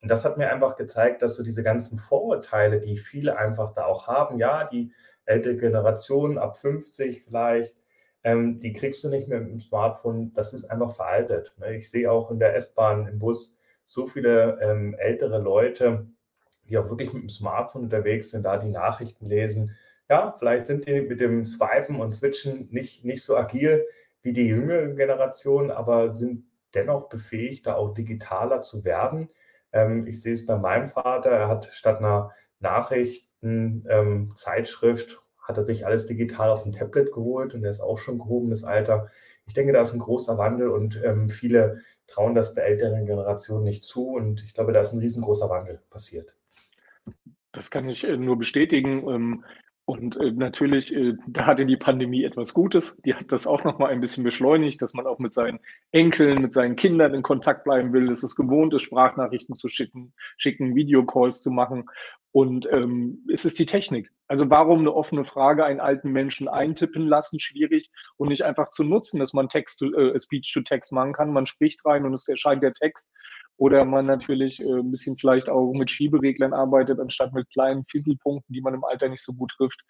Und 0.00 0.08
das 0.10 0.24
hat 0.24 0.38
mir 0.38 0.48
einfach 0.48 0.76
gezeigt, 0.76 1.22
dass 1.22 1.36
so 1.36 1.44
diese 1.44 1.64
ganzen 1.64 1.98
Vorurteile, 1.98 2.80
die 2.80 2.96
viele 2.96 3.36
einfach 3.36 3.74
da 3.74 3.84
auch 3.84 4.06
haben, 4.06 4.38
ja, 4.38 4.64
die 4.64 4.92
ältere 5.24 5.56
Generation 5.56 6.38
ab 6.38 6.56
50 6.56 7.24
vielleicht, 7.24 7.74
ähm, 8.22 8.60
die 8.60 8.72
kriegst 8.72 9.02
du 9.02 9.08
nicht 9.08 9.28
mehr 9.28 9.40
mit 9.40 9.50
dem 9.50 9.60
Smartphone. 9.60 10.32
Das 10.34 10.54
ist 10.54 10.64
einfach 10.70 10.94
veraltet. 10.94 11.52
Ne? 11.58 11.74
Ich 11.74 11.90
sehe 11.90 12.10
auch 12.10 12.30
in 12.30 12.38
der 12.38 12.54
S-Bahn, 12.54 13.08
im 13.08 13.18
Bus 13.18 13.60
so 13.84 14.06
viele 14.06 14.60
ähm, 14.62 14.94
ältere 14.98 15.40
Leute, 15.40 16.06
die 16.68 16.78
auch 16.78 16.88
wirklich 16.88 17.12
mit 17.12 17.22
dem 17.22 17.30
Smartphone 17.30 17.84
unterwegs 17.84 18.30
sind, 18.30 18.44
da 18.44 18.56
die 18.56 18.70
Nachrichten 18.70 19.26
lesen. 19.26 19.76
Ja, 20.08 20.34
vielleicht 20.38 20.66
sind 20.66 20.86
die 20.86 21.00
mit 21.00 21.20
dem 21.20 21.44
Swipen 21.44 22.00
und 22.00 22.14
Switchen 22.14 22.68
nicht, 22.70 23.04
nicht 23.04 23.22
so 23.22 23.36
agil 23.36 23.84
wie 24.22 24.32
die 24.32 24.46
jüngere 24.46 24.94
Generation, 24.94 25.70
aber 25.70 26.10
sind 26.10 26.44
dennoch 26.74 27.08
befähigt, 27.08 27.66
da 27.66 27.74
auch 27.74 27.94
digitaler 27.94 28.62
zu 28.62 28.84
werden. 28.84 29.28
Ähm, 29.72 30.06
ich 30.06 30.22
sehe 30.22 30.34
es 30.34 30.46
bei 30.46 30.56
meinem 30.56 30.86
Vater, 30.86 31.30
er 31.30 31.48
hat 31.48 31.66
statt 31.66 31.98
einer 31.98 32.30
Nachrichtenzeitschrift, 32.60 35.10
ähm, 35.10 35.16
hat 35.38 35.56
er 35.56 35.66
sich 35.66 35.86
alles 35.86 36.06
digital 36.06 36.50
auf 36.50 36.62
dem 36.62 36.72
Tablet 36.72 37.12
geholt 37.12 37.54
und 37.54 37.64
er 37.64 37.70
ist 37.70 37.80
auch 37.80 37.98
schon 37.98 38.18
gehobenes 38.18 38.62
Alter. 38.64 39.08
Ich 39.46 39.54
denke, 39.54 39.72
da 39.72 39.80
ist 39.80 39.92
ein 39.92 39.98
großer 39.98 40.38
Wandel 40.38 40.68
und 40.68 41.02
ähm, 41.04 41.28
viele 41.28 41.80
trauen 42.06 42.34
das 42.34 42.54
der 42.54 42.66
älteren 42.66 43.06
Generation 43.06 43.64
nicht 43.64 43.84
zu 43.84 44.14
und 44.14 44.42
ich 44.44 44.54
glaube, 44.54 44.72
da 44.72 44.80
ist 44.80 44.92
ein 44.92 45.00
riesengroßer 45.00 45.50
Wandel 45.50 45.80
passiert. 45.90 46.32
Das 47.52 47.70
kann 47.70 47.88
ich 47.88 48.04
äh, 48.04 48.16
nur 48.16 48.38
bestätigen. 48.38 49.08
Ähm, 49.08 49.44
und 49.84 50.16
äh, 50.16 50.30
natürlich, 50.30 50.94
äh, 50.94 51.14
da 51.26 51.46
hatte 51.46 51.66
die 51.66 51.76
Pandemie 51.76 52.24
etwas 52.24 52.54
Gutes. 52.54 52.96
Die 53.04 53.14
hat 53.14 53.30
das 53.32 53.46
auch 53.46 53.64
nochmal 53.64 53.90
ein 53.90 54.00
bisschen 54.00 54.24
beschleunigt, 54.24 54.80
dass 54.80 54.94
man 54.94 55.06
auch 55.06 55.18
mit 55.18 55.34
seinen 55.34 55.60
Enkeln, 55.90 56.40
mit 56.40 56.52
seinen 56.52 56.76
Kindern 56.76 57.14
in 57.14 57.22
Kontakt 57.22 57.64
bleiben 57.64 57.92
will, 57.92 58.10
es 58.10 58.36
gewohnt 58.36 58.74
ist, 58.74 58.82
Sprachnachrichten 58.82 59.54
zu 59.54 59.68
schicken, 59.68 60.14
schicken 60.36 60.74
Videocalls 60.74 61.42
zu 61.42 61.50
machen. 61.50 61.88
Und 62.30 62.66
ähm, 62.72 63.26
es 63.30 63.44
ist 63.44 63.58
die 63.58 63.66
Technik. 63.66 64.10
Also 64.26 64.48
warum 64.48 64.78
eine 64.78 64.94
offene 64.94 65.26
Frage 65.26 65.66
einen 65.66 65.80
alten 65.80 66.10
Menschen 66.10 66.48
eintippen 66.48 67.06
lassen, 67.06 67.38
schwierig 67.38 67.90
und 68.16 68.28
nicht 68.28 68.44
einfach 68.44 68.70
zu 68.70 68.84
nutzen, 68.84 69.20
dass 69.20 69.34
man 69.34 69.50
Text, 69.50 69.82
äh, 69.82 70.18
Speech-to-Text 70.18 70.92
machen 70.92 71.12
kann. 71.12 71.34
Man 71.34 71.44
spricht 71.44 71.84
rein 71.84 72.06
und 72.06 72.14
es 72.14 72.26
erscheint 72.26 72.62
der 72.62 72.72
Text 72.72 73.12
oder 73.56 73.84
man 73.84 74.06
natürlich 74.06 74.60
äh, 74.60 74.64
ein 74.64 74.90
bisschen 74.90 75.16
vielleicht 75.16 75.48
auch 75.48 75.72
mit 75.72 75.90
Schiebereglern 75.90 76.52
arbeitet, 76.52 76.98
anstatt 77.00 77.32
mit 77.32 77.50
kleinen 77.50 77.84
Fieselpunkten, 77.86 78.52
die 78.52 78.60
man 78.60 78.74
im 78.74 78.84
Alter 78.84 79.08
nicht 79.08 79.22
so 79.22 79.32
gut 79.34 79.52
trifft. 79.56 79.80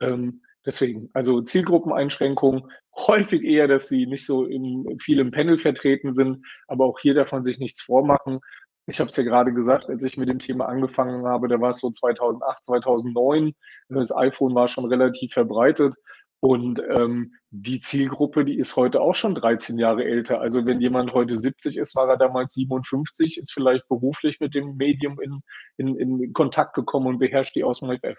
Ähm, 0.00 0.42
deswegen, 0.64 1.10
also 1.14 1.40
Zielgruppeneinschränkungen, 1.42 2.70
häufig 2.96 3.42
eher, 3.42 3.68
dass 3.68 3.88
sie 3.88 4.06
nicht 4.06 4.26
so 4.26 4.44
in, 4.44 4.98
viel 5.00 5.18
im 5.18 5.30
Panel 5.30 5.58
vertreten 5.58 6.12
sind, 6.12 6.44
aber 6.68 6.84
auch 6.84 6.98
hier 6.98 7.14
darf 7.14 7.32
man 7.32 7.44
sich 7.44 7.58
nichts 7.58 7.80
vormachen. 7.80 8.40
Ich 8.88 9.00
habe 9.00 9.10
es 9.10 9.16
ja 9.16 9.24
gerade 9.24 9.52
gesagt, 9.52 9.88
als 9.88 10.04
ich 10.04 10.16
mit 10.16 10.28
dem 10.28 10.38
Thema 10.38 10.66
angefangen 10.66 11.26
habe, 11.26 11.48
da 11.48 11.60
war 11.60 11.70
es 11.70 11.80
so 11.80 11.90
2008, 11.90 12.64
2009. 12.64 13.52
Das 13.88 14.14
iPhone 14.14 14.54
war 14.54 14.68
schon 14.68 14.84
relativ 14.84 15.32
verbreitet. 15.32 15.96
Und 16.40 16.82
ähm, 16.90 17.34
die 17.50 17.80
Zielgruppe, 17.80 18.44
die 18.44 18.58
ist 18.58 18.76
heute 18.76 19.00
auch 19.00 19.14
schon 19.14 19.34
13 19.34 19.78
Jahre 19.78 20.04
älter. 20.04 20.40
Also 20.40 20.66
wenn 20.66 20.80
jemand 20.80 21.12
heute 21.12 21.36
70 21.36 21.78
ist, 21.78 21.96
war 21.96 22.08
er 22.08 22.18
damals 22.18 22.52
57, 22.54 23.38
ist 23.38 23.52
vielleicht 23.52 23.88
beruflich 23.88 24.38
mit 24.40 24.54
dem 24.54 24.76
Medium 24.76 25.18
in, 25.20 25.40
in, 25.76 25.98
in 25.98 26.32
Kontakt 26.32 26.74
gekommen 26.74 27.06
und 27.06 27.18
beherrscht 27.18 27.56
die 27.56 27.64
aus 27.64 27.80
dem 27.80 27.90
FF. 27.90 28.18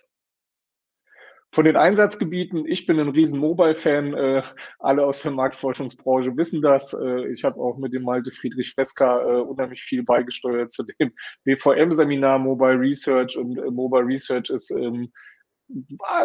Von 1.54 1.64
den 1.64 1.78
Einsatzgebieten, 1.78 2.66
ich 2.66 2.86
bin 2.86 3.00
ein 3.00 3.10
riesen 3.10 3.40
Mobile-Fan. 3.40 4.14
Äh, 4.14 4.44
alle 4.80 5.06
aus 5.06 5.22
der 5.22 5.32
Marktforschungsbranche 5.32 6.36
wissen 6.36 6.62
das. 6.62 6.94
Äh, 6.94 7.28
ich 7.32 7.44
habe 7.46 7.60
auch 7.60 7.78
mit 7.78 7.94
dem 7.94 8.04
Malte 8.04 8.32
Friedrich 8.32 8.76
Weska 8.76 9.22
äh, 9.22 9.42
unheimlich 9.42 9.82
viel 9.82 10.04
beigesteuert 10.04 10.72
zu 10.72 10.84
dem 10.84 11.14
BVM-Seminar 11.46 12.40
Mobile 12.40 12.80
Research. 12.80 13.38
Und 13.38 13.56
Mobile 13.74 14.06
Research 14.06 14.50
ist 14.50 14.72
ähm, 14.72 15.12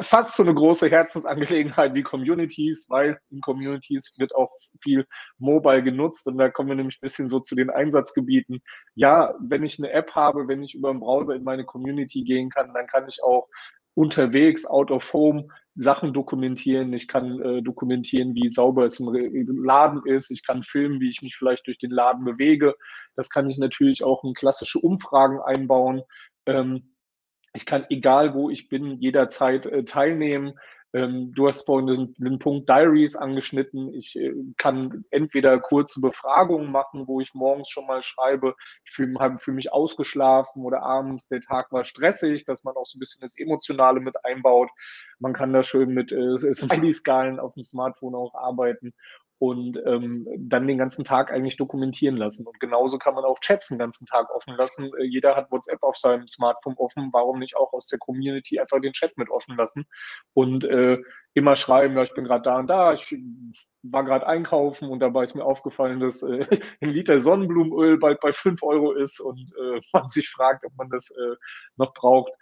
fast 0.03 0.37
so 0.37 0.43
eine 0.43 0.55
große 0.55 0.89
Herzensangelegenheit 0.89 1.95
wie 1.95 2.03
Communities, 2.03 2.87
weil 2.89 3.19
in 3.31 3.41
Communities 3.41 4.15
wird 4.17 4.35
auch 4.35 4.51
viel 4.81 5.07
Mobile 5.39 5.83
genutzt 5.83 6.27
und 6.29 6.39
da 6.39 6.49
kommen 6.49 6.69
wir 6.69 6.77
nämlich 6.77 6.99
ein 6.99 7.07
bisschen 7.07 7.29
so 7.29 7.41
zu 7.41 7.55
den 7.55 7.71
Einsatzgebieten. 7.71 8.63
Ja, 8.95 9.35
wenn 9.41 9.65
ich 9.65 9.79
eine 9.79 9.91
App 9.91 10.13
habe, 10.15 10.49
wenn 10.49 10.63
ich 10.63 10.75
über 10.75 10.91
einen 10.91 11.01
Browser 11.01 11.35
in 11.35 11.45
meine 11.45 11.65
Community 11.65 12.23
gehen 12.23 12.51
kann, 12.51 12.73
dann 12.73 12.87
kann 12.87 13.09
ich 13.09 13.23
auch 13.23 13.49
unterwegs, 13.95 14.65
out 14.65 14.91
of 14.91 15.13
home, 15.13 15.49
Sachen 15.75 16.13
dokumentieren. 16.13 16.93
Ich 16.93 17.09
kann 17.09 17.41
äh, 17.41 17.63
dokumentieren, 17.63 18.35
wie 18.35 18.49
sauber 18.49 18.85
es 18.85 19.01
im 19.01 19.65
Laden 19.65 20.03
ist. 20.05 20.31
Ich 20.31 20.47
kann 20.47 20.63
filmen, 20.63 21.01
wie 21.01 21.09
ich 21.09 21.23
mich 21.23 21.37
vielleicht 21.37 21.67
durch 21.67 21.79
den 21.79 21.91
Laden 21.91 22.25
bewege. 22.25 22.75
Das 23.17 23.31
kann 23.31 23.49
ich 23.49 23.59
natürlich 23.59 24.05
auch 24.05 24.23
in 24.25 24.35
klassische 24.35 24.79
Umfragen 24.79 25.41
einbauen. 25.41 26.03
Ähm, 26.47 26.92
ich 27.55 27.67
kann, 27.67 27.87
egal 27.91 28.35
wo 28.35 28.51
ich 28.51 28.69
bin, 28.69 28.99
jederzeit 29.01 29.67
äh, 29.67 29.85
teilnehmen. 29.85 30.55
Ähm, 30.95 31.33
du 31.35 31.49
hast 31.49 31.65
vorhin 31.65 31.87
den, 31.87 32.15
den, 32.19 32.39
Punkt 32.39 32.69
Diaries 32.69 33.17
angeschnitten. 33.17 33.95
Ich 33.95 34.15
äh, 34.17 34.35
kann 34.59 35.05
entweder 35.11 35.59
kurze 35.59 36.01
Befragungen 36.01 36.71
machen, 36.71 37.07
wo 37.07 37.21
ich 37.21 37.33
morgens 37.33 37.71
schon 37.71 37.87
mal 37.87 38.03
schreibe, 38.03 38.55
ich 38.85 38.91
fühle 38.93 39.39
fühl 39.39 39.55
mich 39.55 39.73
ausgeschlafen 39.73 40.65
oder 40.65 40.83
abends, 40.83 41.29
der 41.29 41.41
Tag 41.41 41.73
war 41.73 41.85
stressig, 41.85 42.45
dass 42.45 42.63
man 42.65 42.77
auch 42.77 42.85
so 42.85 42.99
ein 42.99 43.01
bisschen 43.01 43.23
das 43.23 43.39
Emotionale 43.39 44.01
mit 44.01 44.23
einbaut. 44.25 44.71
Man 45.19 45.33
kann 45.33 45.53
da 45.53 45.63
schön 45.63 45.95
mit 45.95 46.13
äh, 46.13 46.37
Smiley-Skalen 46.37 47.41
auf 47.41 47.55
dem 47.55 47.65
Smartphone 47.65 48.15
auch 48.15 48.35
arbeiten 48.35 48.93
und 49.43 49.77
ähm, 49.87 50.25
dann 50.39 50.69
den 50.69 50.79
ganzen 50.79 51.05
Tag 51.05 51.33
eigentlich 51.33 51.57
dokumentieren 51.57 52.17
lassen. 52.17 52.47
Und 52.47 52.61
genauso 52.61 52.97
kann 52.97 53.15
man 53.15 53.25
auch 53.25 53.41
Chats 53.41 53.71
den 53.71 53.79
ganzen 53.79 54.07
Tag 54.07 54.31
offen 54.31 54.55
lassen. 54.55 54.93
Äh, 55.01 55.03
jeder 55.07 55.35
hat 55.35 55.51
WhatsApp 55.51 55.83
auf 55.83 55.97
seinem 55.97 56.29
Smartphone 56.29 56.77
offen. 56.77 57.09
Warum 57.13 57.41
nicht 57.41 57.57
auch 57.57 57.73
aus 57.73 57.89
der 57.89 57.99
Community 57.99 58.61
einfach 58.61 58.81
den 58.81 58.93
Chat 58.93 59.19
mit 59.19 59.31
offen 59.31 59.57
lassen 59.57 59.85
und 60.33 60.65
äh, 60.67 60.99
immer 61.35 61.57
schreiben, 61.57 61.97
ja, 61.97 62.05
ich 62.05 62.15
bin 62.15 62.23
gerade 62.23 62.43
da 62.43 62.59
und 62.61 62.69
da, 62.69 62.93
ich 62.93 63.17
war 63.83 64.05
gerade 64.05 64.29
einkaufen 64.29 64.89
und 64.89 65.01
dabei 65.01 65.25
ist 65.25 65.35
mir 65.35 65.45
aufgefallen, 65.45 65.99
dass 65.99 66.23
äh, 66.23 66.47
ein 66.81 66.91
Liter 66.91 67.19
Sonnenblumenöl 67.19 67.99
bald 67.99 68.21
bei 68.21 68.33
fünf 68.33 68.63
Euro 68.63 68.93
ist 68.93 69.19
und 69.19 69.53
äh, 69.61 69.81
man 69.93 70.07
sich 70.07 70.31
fragt, 70.31 70.65
ob 70.65 70.73
man 70.77 70.89
das 70.89 71.11
äh, 71.11 71.35
noch 71.77 71.95
braucht. 71.95 72.33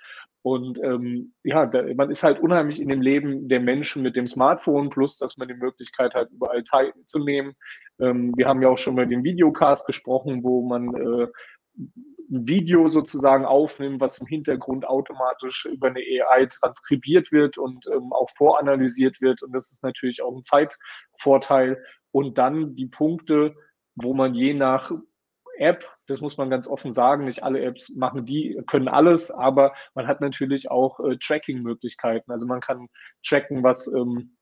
Und 0.43 0.83
ähm, 0.83 1.35
ja, 1.43 1.67
da, 1.67 1.83
man 1.95 2.11
ist 2.11 2.23
halt 2.23 2.41
unheimlich 2.41 2.81
in 2.81 2.89
dem 2.89 3.03
Leben 3.03 3.49
der 3.49 3.61
Menschen 3.61 4.03
mit 4.03 4.17
dem 4.17 4.27
Smartphone, 4.27 4.89
plus 4.89 5.19
dass 5.19 5.37
man 5.37 5.49
die 5.49 5.55
Möglichkeit 5.55 6.15
hat, 6.15 6.31
überall 6.31 6.63
teilzunehmen. 6.63 7.55
Ähm, 8.01 8.33
wir 8.37 8.47
haben 8.47 8.63
ja 8.63 8.69
auch 8.69 8.79
schon 8.79 8.95
mal 8.95 9.07
den 9.07 9.23
Videocast 9.23 9.87
gesprochen, 9.87 10.43
wo 10.43 10.67
man 10.67 10.95
äh, 10.95 11.27
ein 12.31 12.49
Video 12.49 12.89
sozusagen 12.89 13.45
aufnimmt, 13.45 14.01
was 14.01 14.19
im 14.19 14.27
Hintergrund 14.27 14.87
automatisch 14.87 15.67
über 15.67 15.89
eine 15.89 16.01
AI 16.01 16.47
transkribiert 16.47 17.33
wird 17.33 17.59
und 17.59 17.87
ähm, 17.89 18.13
auch 18.13 18.31
voranalysiert 18.37 19.21
wird. 19.21 19.43
Und 19.43 19.53
das 19.53 19.71
ist 19.73 19.83
natürlich 19.83 20.23
auch 20.23 20.35
ein 20.35 20.43
Zeitvorteil. 20.43 21.83
Und 22.13 22.39
dann 22.39 22.77
die 22.77 22.87
Punkte, 22.87 23.55
wo 23.95 24.15
man 24.15 24.35
je 24.35 24.55
nach 24.55 24.91
App, 25.59 25.87
das 26.11 26.21
muss 26.21 26.37
man 26.37 26.51
ganz 26.51 26.67
offen 26.67 26.91
sagen, 26.91 27.25
nicht 27.25 27.45
alle 27.45 27.61
Apps 27.61 27.89
machen 27.91 28.25
die, 28.25 28.61
können 28.67 28.89
alles, 28.89 29.31
aber 29.31 29.73
man 29.95 30.09
hat 30.09 30.21
natürlich 30.21 30.71
auch 30.71 30.99
äh, 31.01 31.17
Tracking-Möglichkeiten. 31.17 32.33
Also 32.33 32.47
man 32.47 32.61
kann 32.61 32.89
tracken, 33.25 33.63
was 33.63 33.87
ähm, 33.87 34.37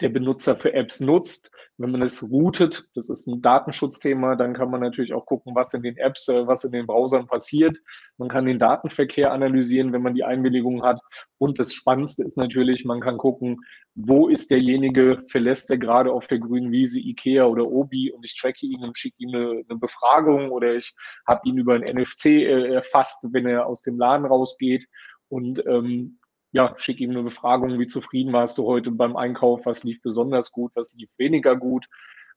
der 0.00 0.08
Benutzer 0.08 0.56
für 0.56 0.72
Apps 0.72 1.00
nutzt. 1.00 1.50
Wenn 1.78 1.90
man 1.90 2.02
es 2.02 2.30
routet, 2.30 2.88
das 2.94 3.08
ist 3.08 3.26
ein 3.26 3.42
Datenschutzthema, 3.42 4.36
dann 4.36 4.54
kann 4.54 4.70
man 4.70 4.80
natürlich 4.80 5.12
auch 5.12 5.26
gucken, 5.26 5.54
was 5.54 5.74
in 5.74 5.82
den 5.82 5.96
Apps, 5.96 6.28
äh, 6.28 6.46
was 6.46 6.64
in 6.64 6.72
den 6.72 6.86
Browsern 6.86 7.26
passiert. 7.26 7.78
Man 8.18 8.28
kann 8.28 8.46
den 8.46 8.58
Datenverkehr 8.58 9.32
analysieren, 9.32 9.92
wenn 9.92 10.02
man 10.02 10.14
die 10.14 10.24
Einwilligung 10.24 10.82
hat. 10.82 11.00
Und 11.38 11.58
das 11.58 11.74
Spannendste 11.74 12.24
ist 12.24 12.36
natürlich, 12.36 12.84
man 12.84 13.00
kann 13.00 13.18
gucken, 13.18 13.60
wo 13.94 14.28
ist 14.28 14.50
derjenige, 14.50 15.22
verlässt 15.28 15.70
er 15.70 15.78
gerade 15.78 16.12
auf 16.12 16.26
der 16.26 16.38
grünen 16.38 16.72
Wiese 16.72 17.00
Ikea 17.00 17.44
oder 17.44 17.66
Obi 17.66 18.10
und 18.10 18.24
ich 18.24 18.38
tracke 18.38 18.64
ihn 18.64 18.82
und 18.82 18.96
schicke 18.96 19.16
ihm 19.18 19.34
eine, 19.34 19.62
eine 19.68 19.78
Befragung 19.78 20.50
oder 20.50 20.74
ich 20.74 20.94
habe 21.26 21.46
ihn 21.48 21.58
über 21.58 21.74
ein 21.74 21.82
NFC 21.82 22.26
äh, 22.26 22.74
erfasst, 22.74 23.26
wenn 23.32 23.46
er 23.46 23.66
aus 23.66 23.82
dem 23.82 23.98
Laden 23.98 24.26
rausgeht. 24.26 24.86
Und 25.28 25.64
ähm, 25.66 26.18
ja, 26.52 26.74
schick 26.76 27.00
ihm 27.00 27.10
eine 27.10 27.22
Befragung, 27.22 27.78
wie 27.78 27.86
zufrieden 27.86 28.32
warst 28.32 28.58
du 28.58 28.66
heute 28.66 28.90
beim 28.90 29.16
Einkauf, 29.16 29.64
was 29.64 29.84
lief 29.84 30.00
besonders 30.02 30.52
gut, 30.52 30.72
was 30.74 30.94
lief 30.94 31.10
weniger 31.16 31.56
gut. 31.56 31.86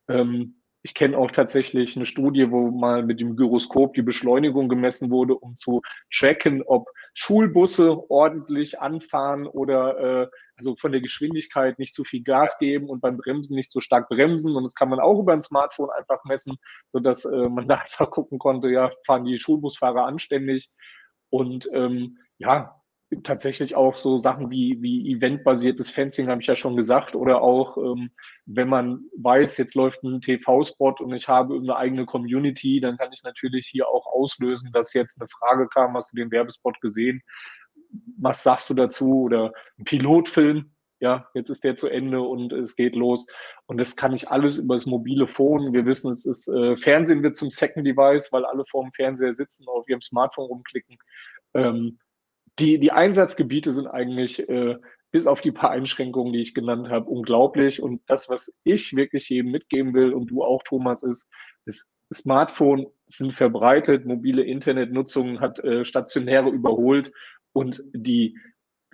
Ähm, 0.07 0.61
ich 0.83 0.93
kenne 0.93 1.17
auch 1.17 1.31
tatsächlich 1.31 1.95
eine 1.95 2.05
Studie, 2.05 2.51
wo 2.51 2.69
mal 2.69 3.03
mit 3.03 3.19
dem 3.19 3.35
Gyroskop 3.35 3.95
die 3.95 4.03
Beschleunigung 4.03 4.69
gemessen 4.69 5.09
wurde, 5.09 5.35
um 5.35 5.57
zu 5.57 5.81
tracken, 6.13 6.61
ob 6.61 6.87
Schulbusse 7.15 8.09
ordentlich 8.11 8.79
anfahren 8.79 9.47
oder 9.47 9.97
äh, 9.97 10.27
also 10.55 10.75
von 10.75 10.91
der 10.91 11.01
Geschwindigkeit 11.01 11.79
nicht 11.79 11.95
zu 11.95 12.03
viel 12.03 12.21
Gas 12.21 12.59
geben 12.59 12.87
und 12.87 13.01
beim 13.01 13.17
Bremsen 13.17 13.55
nicht 13.55 13.71
so 13.71 13.79
stark 13.79 14.09
bremsen. 14.09 14.55
Und 14.55 14.63
das 14.63 14.75
kann 14.75 14.89
man 14.89 14.99
auch 14.99 15.19
über 15.19 15.33
ein 15.33 15.41
Smartphone 15.41 15.89
einfach 15.89 16.23
messen, 16.23 16.57
sodass 16.87 17.25
äh, 17.25 17.49
man 17.49 17.67
da 17.67 17.77
einfach 17.77 18.11
gucken 18.11 18.37
konnte, 18.37 18.69
ja, 18.69 18.91
fahren 19.07 19.25
die 19.25 19.39
Schulbusfahrer 19.39 20.05
anständig. 20.05 20.69
Und 21.31 21.67
ähm, 21.73 22.19
ja, 22.37 22.79
tatsächlich 23.23 23.75
auch 23.75 23.97
so 23.97 24.17
Sachen 24.17 24.49
wie, 24.49 24.81
wie 24.81 25.11
eventbasiertes 25.11 25.89
Fencing, 25.89 26.27
habe 26.27 26.41
ich 26.41 26.47
ja 26.47 26.55
schon 26.55 26.75
gesagt, 26.75 27.15
oder 27.15 27.41
auch, 27.41 27.77
ähm, 27.77 28.11
wenn 28.45 28.69
man 28.69 29.05
weiß, 29.17 29.57
jetzt 29.57 29.75
läuft 29.75 30.03
ein 30.03 30.21
TV-Spot 30.21 30.95
und 30.99 31.13
ich 31.13 31.27
habe 31.27 31.55
eine 31.55 31.75
eigene 31.75 32.05
Community, 32.05 32.79
dann 32.79 32.97
kann 32.97 33.13
ich 33.13 33.23
natürlich 33.23 33.67
hier 33.67 33.87
auch 33.87 34.05
auslösen, 34.07 34.71
dass 34.71 34.93
jetzt 34.93 35.19
eine 35.21 35.27
Frage 35.27 35.67
kam, 35.67 35.95
hast 35.95 36.11
du 36.11 36.17
den 36.17 36.31
Werbespot 36.31 36.79
gesehen? 36.81 37.21
Was 38.17 38.43
sagst 38.43 38.69
du 38.69 38.73
dazu? 38.73 39.23
Oder 39.23 39.53
ein 39.77 39.85
Pilotfilm, 39.85 40.71
ja, 40.99 41.27
jetzt 41.33 41.49
ist 41.49 41.63
der 41.63 41.75
zu 41.75 41.87
Ende 41.87 42.21
und 42.21 42.53
es 42.53 42.75
geht 42.75 42.95
los. 42.95 43.27
Und 43.65 43.77
das 43.77 43.95
kann 43.95 44.13
ich 44.13 44.29
alles 44.29 44.57
über 44.57 44.75
das 44.75 44.85
mobile 44.85 45.27
Phone. 45.27 45.73
Wir 45.73 45.85
wissen, 45.85 46.11
es 46.11 46.25
ist, 46.25 46.47
äh, 46.47 46.75
Fernsehen 46.77 47.21
wird 47.21 47.35
zum 47.35 47.49
Second 47.49 47.85
Device, 47.85 48.31
weil 48.31 48.45
alle 48.45 48.63
vor 48.65 48.83
dem 48.83 48.91
Fernseher 48.93 49.33
sitzen, 49.33 49.67
auf 49.67 49.87
ihrem 49.87 50.01
Smartphone 50.01 50.47
rumklicken. 50.47 50.97
Ähm, 51.53 51.99
die, 52.59 52.79
die 52.79 52.91
Einsatzgebiete 52.91 53.71
sind 53.71 53.87
eigentlich 53.87 54.47
äh, 54.47 54.77
bis 55.11 55.27
auf 55.27 55.41
die 55.41 55.51
paar 55.51 55.71
Einschränkungen, 55.71 56.33
die 56.33 56.41
ich 56.41 56.53
genannt 56.53 56.89
habe, 56.89 57.09
unglaublich. 57.09 57.81
Und 57.81 58.01
das, 58.07 58.29
was 58.29 58.57
ich 58.63 58.95
wirklich 58.95 59.29
jedem 59.29 59.51
mitgeben 59.51 59.93
will 59.93 60.13
und 60.13 60.27
du 60.27 60.43
auch, 60.43 60.63
Thomas, 60.63 61.03
ist, 61.03 61.31
das 61.65 61.89
Smartphone 62.13 62.87
sind 63.07 63.33
verbreitet, 63.33 64.05
mobile 64.05 64.43
Internetnutzung 64.43 65.39
hat 65.39 65.59
äh, 65.59 65.85
stationäre 65.85 66.49
überholt 66.49 67.11
und 67.53 67.83
die 67.93 68.37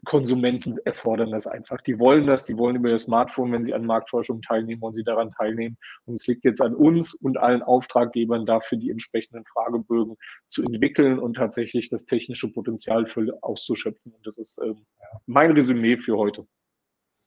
Konsumenten 0.06 0.78
erfordern 0.84 1.32
das 1.32 1.46
einfach. 1.46 1.80
Die 1.82 2.00
wollen 2.00 2.26
das, 2.26 2.46
die 2.46 2.58
wollen 2.58 2.76
über 2.76 2.90
ihr 2.90 2.98
Smartphone, 2.98 3.52
wenn 3.52 3.64
sie 3.64 3.74
an 3.74 3.86
Marktforschung 3.86 4.42
teilnehmen, 4.42 4.82
wollen 4.82 4.94
sie 4.94 5.04
daran 5.04 5.30
teilnehmen. 5.30 5.78
Und 6.06 6.16
es 6.16 6.26
liegt 6.26 6.44
jetzt 6.44 6.62
an 6.62 6.74
uns 6.74 7.14
und 7.14 7.38
allen 7.38 7.62
Auftraggebern 7.62 8.46
dafür, 8.46 8.80
die 8.80 8.90
entsprechenden 8.90 9.46
Fragebögen 9.46 10.18
zu 10.48 10.64
entwickeln 10.64 11.20
und 11.20 11.36
tatsächlich 11.36 11.90
das 11.90 12.06
technische 12.06 12.52
Potenzial 12.52 13.06
für 13.06 13.38
auszuschöpfen. 13.42 14.12
Und 14.12 14.26
das 14.26 14.40
ist 14.40 14.60
ähm, 14.64 14.86
mein 15.28 15.52
Resümee 15.52 15.98
für 15.98 16.18
heute. 16.18 16.48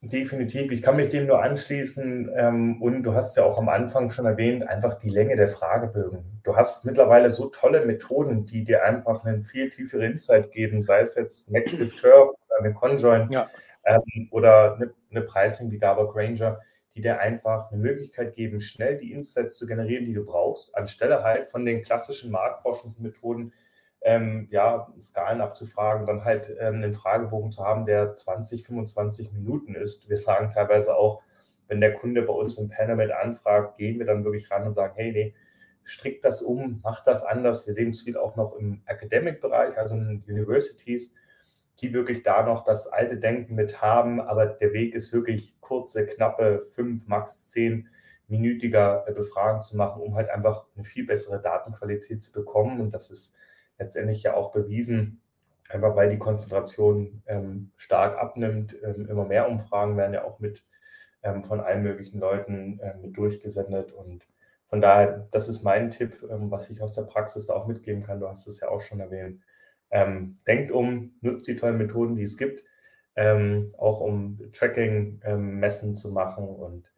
Definitiv, 0.06 0.70
ich 0.70 0.82
kann 0.82 0.96
mich 0.96 1.08
dem 1.08 1.26
nur 1.26 1.42
anschließen. 1.42 2.30
Ähm, 2.36 2.82
und 2.82 3.04
du 3.04 3.14
hast 3.14 3.36
ja 3.36 3.44
auch 3.44 3.56
am 3.56 3.68
Anfang 3.70 4.10
schon 4.10 4.26
erwähnt, 4.26 4.68
einfach 4.68 4.94
die 4.94 5.08
Länge 5.08 5.36
der 5.36 5.48
Fragebögen. 5.48 6.40
Du 6.42 6.56
hast 6.56 6.84
mittlerweile 6.84 7.30
so 7.30 7.46
tolle 7.46 7.86
Methoden, 7.86 8.44
die 8.44 8.64
dir 8.64 8.84
einfach 8.84 9.24
einen 9.24 9.44
viel 9.44 9.70
tieferen 9.70 10.12
Insight 10.12 10.50
geben, 10.52 10.82
sei 10.82 11.00
es 11.00 11.14
jetzt 11.14 11.50
Nextive 11.50 11.94
Turf 11.96 12.36
eine 12.58 12.74
Conjoin 12.74 13.30
ja. 13.30 13.48
ähm, 13.84 14.28
oder 14.30 14.76
eine, 14.76 14.94
eine 15.10 15.20
Pricing 15.22 15.70
wie 15.70 15.78
GABA 15.78 16.04
Granger, 16.04 16.60
die 16.94 17.00
dir 17.00 17.18
einfach 17.18 17.70
eine 17.70 17.80
Möglichkeit 17.80 18.34
geben, 18.34 18.60
schnell 18.60 18.98
die 18.98 19.12
Insights 19.12 19.56
zu 19.58 19.66
generieren, 19.66 20.04
die 20.04 20.14
du 20.14 20.24
brauchst, 20.24 20.76
anstelle 20.76 21.22
halt 21.22 21.48
von 21.50 21.64
den 21.64 21.82
klassischen 21.82 22.30
Marktforschungsmethoden, 22.30 23.52
ähm, 24.02 24.48
ja, 24.50 24.92
Skalen 25.00 25.40
abzufragen, 25.40 26.06
dann 26.06 26.24
halt 26.24 26.54
ähm, 26.60 26.74
einen 26.74 26.92
Fragebogen 26.92 27.52
zu 27.52 27.64
haben, 27.64 27.86
der 27.86 28.14
20, 28.14 28.64
25 28.64 29.32
Minuten 29.32 29.74
ist. 29.74 30.08
Wir 30.08 30.18
sagen 30.18 30.50
teilweise 30.50 30.94
auch, 30.94 31.22
wenn 31.68 31.80
der 31.80 31.94
Kunde 31.94 32.22
bei 32.22 32.32
uns 32.32 32.58
im 32.58 32.68
Panel 32.68 32.96
mit 32.96 33.10
anfragt, 33.10 33.78
gehen 33.78 33.98
wir 33.98 34.06
dann 34.06 34.24
wirklich 34.24 34.50
ran 34.50 34.66
und 34.66 34.74
sagen, 34.74 34.92
hey, 34.96 35.10
nee, 35.10 35.34
strickt 35.84 36.24
das 36.24 36.42
um, 36.42 36.80
macht 36.82 37.06
das 37.06 37.24
anders. 37.24 37.66
Wir 37.66 37.74
sehen 37.74 37.90
es 37.90 38.02
viel 38.02 38.16
auch 38.16 38.36
noch 38.36 38.54
im 38.56 38.82
Academic-Bereich, 38.86 39.78
also 39.78 39.94
in 39.94 40.22
Universities, 40.28 41.14
die 41.80 41.92
wirklich 41.92 42.22
da 42.22 42.44
noch 42.44 42.64
das 42.64 42.86
alte 42.86 43.18
Denken 43.18 43.54
mit 43.54 43.82
haben, 43.82 44.20
aber 44.20 44.46
der 44.46 44.72
Weg 44.72 44.94
ist 44.94 45.12
wirklich 45.12 45.60
kurze, 45.60 46.06
knappe, 46.06 46.60
fünf, 46.72 47.08
max 47.08 47.50
zehn 47.50 47.88
minütiger 48.28 49.04
Befragung 49.14 49.60
zu 49.60 49.76
machen, 49.76 50.02
um 50.02 50.14
halt 50.14 50.30
einfach 50.30 50.66
eine 50.74 50.84
viel 50.84 51.06
bessere 51.06 51.40
Datenqualität 51.40 52.22
zu 52.22 52.32
bekommen. 52.32 52.80
Und 52.80 52.92
das 52.92 53.10
ist 53.10 53.36
letztendlich 53.78 54.22
ja 54.22 54.34
auch 54.34 54.52
bewiesen, 54.52 55.20
einfach 55.68 55.96
weil 55.96 56.08
die 56.08 56.18
Konzentration 56.18 57.22
ähm, 57.26 57.70
stark 57.76 58.16
abnimmt. 58.18 58.76
Ähm, 58.82 59.08
immer 59.08 59.24
mehr 59.24 59.48
Umfragen 59.48 59.96
werden 59.96 60.14
ja 60.14 60.24
auch 60.24 60.38
mit 60.40 60.64
ähm, 61.22 61.42
von 61.42 61.60
allen 61.60 61.82
möglichen 61.82 62.18
Leuten 62.20 62.80
ähm, 62.82 63.02
mit 63.02 63.16
durchgesendet. 63.16 63.92
Und 63.92 64.26
von 64.68 64.80
daher, 64.80 65.28
das 65.30 65.48
ist 65.48 65.62
mein 65.62 65.90
Tipp, 65.90 66.22
ähm, 66.30 66.50
was 66.50 66.70
ich 66.70 66.80
aus 66.82 66.94
der 66.94 67.02
Praxis 67.02 67.46
da 67.46 67.54
auch 67.54 67.66
mitgeben 67.66 68.02
kann. 68.02 68.20
Du 68.20 68.28
hast 68.28 68.46
es 68.46 68.60
ja 68.60 68.68
auch 68.68 68.80
schon 68.80 69.00
erwähnt. 69.00 69.40
Ähm, 69.94 70.40
denkt 70.46 70.72
um, 70.72 71.14
nutzt 71.22 71.46
die 71.48 71.56
tollen 71.56 71.78
Methoden, 71.78 72.16
die 72.16 72.22
es 72.24 72.36
gibt, 72.36 72.64
auch 73.16 74.00
um 74.00 74.40
Tracking-Messen 74.52 75.94
zu 75.94 76.10
machen 76.10 76.48
und 76.48 76.90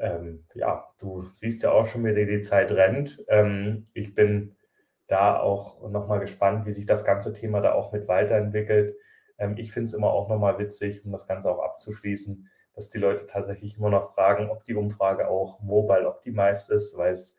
ähm, 0.00 0.44
ja, 0.54 0.84
du 0.98 1.24
siehst 1.24 1.62
ja 1.62 1.72
auch 1.72 1.86
schon, 1.86 2.04
wie 2.04 2.14
die 2.26 2.40
Zeit 2.40 2.72
rennt. 2.72 3.22
Ähm, 3.28 3.84
ich 3.92 4.14
bin 4.14 4.56
da 5.06 5.38
auch 5.38 5.88
nochmal 5.90 6.20
gespannt, 6.20 6.66
wie 6.66 6.72
sich 6.72 6.86
das 6.86 7.04
ganze 7.04 7.32
Thema 7.34 7.60
da 7.60 7.74
auch 7.74 7.92
mit 7.92 8.08
weiterentwickelt. 8.08 8.96
Ähm, 9.38 9.56
ich 9.58 9.72
finde 9.72 9.88
es 9.88 9.94
immer 9.94 10.10
auch 10.12 10.28
nochmal 10.28 10.58
witzig, 10.58 11.04
um 11.04 11.12
das 11.12 11.26
Ganze 11.26 11.50
auch 11.50 11.62
abzuschließen, 11.62 12.48
dass 12.74 12.88
die 12.88 12.98
Leute 12.98 13.26
tatsächlich 13.26 13.76
immer 13.76 13.90
noch 13.90 14.14
fragen, 14.14 14.48
ob 14.48 14.64
die 14.64 14.74
Umfrage 14.74 15.28
auch 15.28 15.60
mobile 15.60 16.08
optimized 16.08 16.70
ist, 16.70 16.96
weil 16.96 17.12
es 17.12 17.36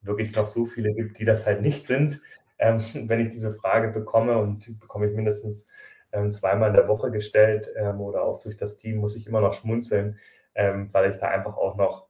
wirklich 0.00 0.34
noch 0.36 0.46
so 0.46 0.66
viele 0.66 0.92
gibt, 0.94 1.18
die 1.18 1.24
das 1.24 1.46
halt 1.46 1.62
nicht 1.62 1.86
sind. 1.86 2.20
Ähm, 2.58 2.78
wenn 3.08 3.20
ich 3.20 3.30
diese 3.30 3.54
Frage 3.54 3.88
bekomme 3.88 4.38
und 4.38 4.66
die 4.66 4.72
bekomme 4.72 5.06
ich 5.08 5.14
mindestens 5.14 5.68
ähm, 6.14 6.32
zweimal 6.32 6.70
in 6.70 6.76
der 6.76 6.88
Woche 6.88 7.10
gestellt 7.10 7.70
ähm, 7.76 8.00
oder 8.00 8.22
auch 8.22 8.40
durch 8.40 8.56
das 8.56 8.76
Team, 8.78 8.98
muss 8.98 9.16
ich 9.16 9.26
immer 9.26 9.40
noch 9.40 9.54
schmunzeln, 9.54 10.18
ähm, 10.54 10.88
weil 10.92 11.10
ich 11.10 11.16
da 11.16 11.28
einfach 11.28 11.56
auch 11.56 11.76
noch 11.76 12.08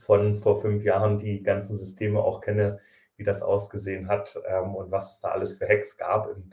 von 0.00 0.36
vor 0.36 0.60
fünf 0.60 0.84
Jahren 0.84 1.18
die 1.18 1.42
ganzen 1.42 1.76
Systeme 1.76 2.20
auch 2.20 2.40
kenne, 2.40 2.80
wie 3.16 3.24
das 3.24 3.42
ausgesehen 3.42 4.08
hat 4.08 4.36
ähm, 4.46 4.74
und 4.74 4.90
was 4.90 5.14
es 5.14 5.20
da 5.20 5.30
alles 5.30 5.58
für 5.58 5.68
Hacks 5.68 5.96
gab 5.96 6.28
im, 6.28 6.50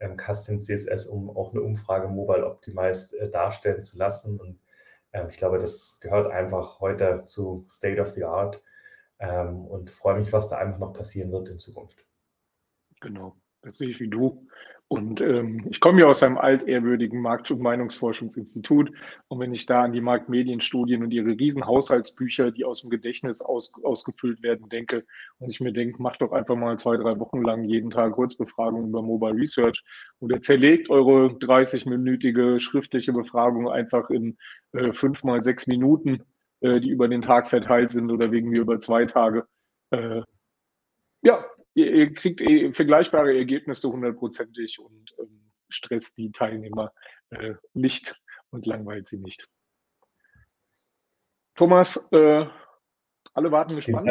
im 0.00 0.16
Custom 0.16 0.62
CSS, 0.62 1.06
um 1.06 1.30
auch 1.30 1.52
eine 1.52 1.62
Umfrage 1.62 2.08
mobile 2.08 2.46
optimized 2.46 3.14
äh, 3.14 3.30
darstellen 3.30 3.84
zu 3.84 3.98
lassen. 3.98 4.40
Und 4.40 4.60
ähm, 5.12 5.28
ich 5.28 5.36
glaube, 5.38 5.58
das 5.58 5.98
gehört 6.00 6.30
einfach 6.30 6.80
heute 6.80 7.24
zu 7.24 7.66
State 7.68 8.00
of 8.00 8.10
the 8.10 8.24
Art 8.24 8.62
und 9.22 9.90
freue 9.90 10.18
mich, 10.18 10.32
was 10.32 10.48
da 10.48 10.56
einfach 10.56 10.78
noch 10.78 10.94
passieren 10.94 11.30
wird 11.30 11.50
in 11.50 11.58
Zukunft. 11.58 12.06
Genau, 13.00 13.36
das 13.62 13.78
sehe 13.78 13.90
ich 13.90 14.00
wie 14.00 14.08
du. 14.08 14.46
Und 14.92 15.20
ähm, 15.20 15.68
ich 15.70 15.78
komme 15.78 16.00
ja 16.00 16.08
aus 16.08 16.20
einem 16.24 16.36
altehrwürdigen 16.36 17.22
Markt- 17.22 17.52
und 17.52 17.60
Meinungsforschungsinstitut. 17.60 18.90
Und 19.28 19.38
wenn 19.38 19.54
ich 19.54 19.64
da 19.64 19.84
an 19.84 19.92
die 19.92 20.00
Marktmedienstudien 20.00 21.04
und 21.04 21.12
ihre 21.12 21.28
riesen 21.28 21.64
Haushaltsbücher, 21.64 22.50
die 22.50 22.64
aus 22.64 22.80
dem 22.80 22.90
Gedächtnis 22.90 23.40
aus, 23.40 23.70
ausgefüllt 23.84 24.42
werden, 24.42 24.68
denke, 24.68 25.04
und 25.38 25.48
ich 25.48 25.60
mir 25.60 25.72
denke, 25.72 26.02
macht 26.02 26.22
doch 26.22 26.32
einfach 26.32 26.56
mal 26.56 26.76
zwei, 26.76 26.96
drei 26.96 27.16
Wochen 27.20 27.40
lang 27.42 27.62
jeden 27.62 27.90
Tag 27.90 28.14
Kurzbefragung 28.14 28.88
über 28.88 29.00
Mobile 29.00 29.36
Research 29.36 29.84
oder 30.18 30.42
zerlegt 30.42 30.90
eure 30.90 31.28
30-minütige 31.38 32.58
schriftliche 32.58 33.12
Befragung 33.12 33.68
einfach 33.68 34.10
in 34.10 34.38
äh, 34.72 34.92
fünf 34.92 35.22
mal 35.22 35.40
sechs 35.40 35.68
Minuten, 35.68 36.24
äh, 36.62 36.80
die 36.80 36.90
über 36.90 37.06
den 37.06 37.22
Tag 37.22 37.48
verteilt 37.48 37.92
sind 37.92 38.10
oder 38.10 38.32
wegen 38.32 38.48
mir 38.48 38.60
über 38.60 38.80
zwei 38.80 39.04
Tage. 39.04 39.46
Äh, 39.90 40.22
ja, 41.22 41.44
ihr, 41.74 41.92
ihr 41.92 42.14
kriegt 42.14 42.40
eh 42.40 42.72
vergleichbare 42.72 43.36
Ergebnisse 43.36 43.88
hundertprozentig 43.88 44.78
und 44.78 45.14
ähm, 45.18 45.50
stresst 45.68 46.18
die 46.18 46.32
Teilnehmer 46.32 46.92
äh, 47.30 47.54
nicht 47.74 48.20
und 48.50 48.66
langweilt 48.66 49.08
sie 49.08 49.18
nicht. 49.18 49.46
Thomas, 51.54 51.96
äh, 52.12 52.46
alle 53.34 53.52
warten 53.52 53.76
gespannt. 53.76 54.10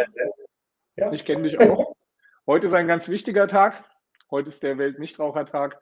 Ja. 0.96 1.12
Ich 1.12 1.26
kenne 1.26 1.44
dich 1.44 1.60
auch. 1.60 1.96
Heute 2.46 2.68
ist 2.68 2.74
ein 2.74 2.88
ganz 2.88 3.10
wichtiger 3.10 3.48
Tag. 3.48 3.84
Heute 4.32 4.50
ist 4.50 4.64
der 4.64 4.78
Weltnichtrauchertag. 4.78 5.80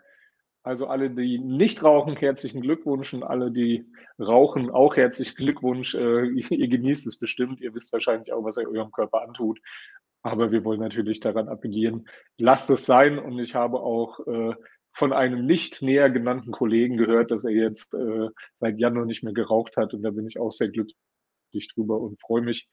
Also 0.64 0.88
alle, 0.88 1.10
die 1.10 1.40
nicht 1.40 1.84
rauchen, 1.84 2.16
herzlichen 2.18 2.62
Glückwunsch 2.62 3.14
und 3.14 3.24
alle, 3.24 3.52
die 3.52 3.86
rauchen, 4.20 4.70
auch 4.70 4.96
herzlichen 4.96 5.36
Glückwunsch. 5.36 5.96
Äh, 5.96 6.28
ihr 6.30 6.68
genießt 6.68 7.08
es 7.08 7.20
bestimmt. 7.20 7.62
Ihr 7.62 7.74
wisst 7.74 7.94
wahrscheinlich 7.94 8.34
auch, 8.34 8.44
was 8.44 8.58
ihr 8.58 8.70
eurem 8.70 8.92
Körper 8.92 9.22
antut. 9.22 9.60
Aber 10.28 10.52
wir 10.52 10.64
wollen 10.64 10.80
natürlich 10.80 11.20
daran 11.20 11.50
appellieren, 11.50 12.08
lasst 12.38 12.70
es 12.70 12.86
sein. 12.86 13.20
Und 13.20 13.40
ich 13.40 13.56
habe 13.56 13.80
auch 13.80 14.20
äh, 14.28 14.54
von 14.94 15.14
einem 15.14 15.46
nicht 15.46 15.82
näher 15.82 16.10
genannten 16.10 16.52
Kollegen 16.52 16.98
gehört, 16.98 17.32
dass 17.32 17.46
er 17.46 17.52
jetzt 17.52 17.94
äh, 17.94 18.30
seit 18.56 18.80
Januar 18.80 19.06
nicht 19.06 19.24
mehr 19.24 19.34
geraucht 19.34 19.78
hat. 19.78 19.94
Und 19.94 20.04
da 20.04 20.12
bin 20.12 20.28
ich 20.28 20.40
auch 20.40 20.52
sehr 20.52 20.70
glücklich 20.70 21.70
drüber 21.74 22.00
und 22.00 22.20
freue 22.22 22.42
mich. 22.42 22.70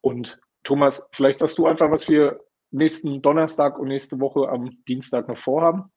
Und 0.00 0.40
Thomas, 0.64 1.06
vielleicht 1.12 1.38
sagst 1.38 1.58
du 1.58 1.66
einfach, 1.66 1.90
was 1.90 2.08
wir 2.08 2.40
nächsten 2.72 3.22
Donnerstag 3.22 3.78
und 3.78 3.88
nächste 3.88 4.20
Woche 4.20 4.48
am 4.48 4.70
Dienstag 4.88 5.28
noch 5.28 5.38
vorhaben. 5.38 5.92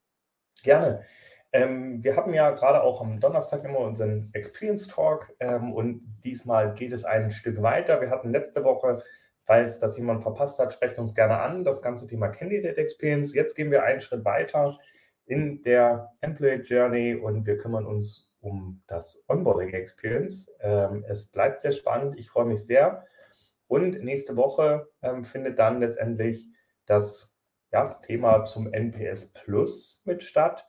Gerne. 0.63 1.03
Ähm, 1.51 2.03
wir 2.03 2.17
hatten 2.17 2.33
ja 2.33 2.51
gerade 2.51 2.83
auch 2.83 3.01
am 3.01 3.19
Donnerstag 3.19 3.63
immer 3.63 3.79
unseren 3.79 4.29
Experience 4.33 4.87
Talk 4.87 5.33
ähm, 5.39 5.71
und 5.73 6.01
diesmal 6.23 6.73
geht 6.73 6.91
es 6.91 7.05
ein 7.05 7.31
Stück 7.31 7.61
weiter. 7.61 8.01
Wir 8.01 8.09
hatten 8.09 8.31
letzte 8.31 8.63
Woche 8.63 9.01
Falls 9.45 9.77
das 9.79 9.97
jemand 9.97 10.23
verpasst 10.23 10.57
hat, 10.59 10.73
sprecht 10.73 10.97
uns 10.97 11.13
gerne 11.13 11.37
an. 11.39 11.63
Das 11.63 11.81
ganze 11.81 12.07
Thema 12.07 12.29
Candidate 12.29 12.77
Experience. 12.77 13.35
Jetzt 13.35 13.55
gehen 13.55 13.69
wir 13.69 13.83
einen 13.83 14.01
Schritt 14.01 14.25
weiter 14.25 14.77
in 15.25 15.61
der 15.63 16.11
Employee 16.21 16.61
Journey 16.61 17.15
und 17.15 17.45
wir 17.45 17.57
kümmern 17.57 17.85
uns 17.85 18.35
um 18.41 18.81
das 18.87 19.23
Onboarding 19.27 19.73
Experience. 19.73 20.51
Ähm, 20.61 21.05
es 21.07 21.31
bleibt 21.31 21.59
sehr 21.59 21.71
spannend. 21.71 22.17
Ich 22.17 22.29
freue 22.29 22.45
mich 22.45 22.65
sehr. 22.65 23.05
Und 23.67 24.03
nächste 24.03 24.35
Woche 24.35 24.87
ähm, 25.01 25.23
findet 25.23 25.59
dann 25.59 25.79
letztendlich 25.79 26.47
das 26.85 27.39
ja, 27.71 27.93
Thema 27.93 28.45
zum 28.45 28.71
NPS 28.71 29.33
Plus 29.33 30.01
mit 30.05 30.23
statt. 30.23 30.67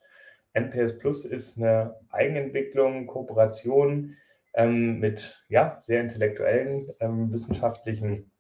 NPS 0.53 0.99
Plus 0.99 1.25
ist 1.25 1.59
eine 1.59 1.99
Eigenentwicklung, 2.11 3.07
Kooperation 3.07 4.17
ähm, 4.55 4.99
mit 4.99 5.45
ja, 5.49 5.79
sehr 5.81 6.01
intellektuellen, 6.01 6.91
ähm, 7.01 7.31
wissenschaftlichen 7.31 8.33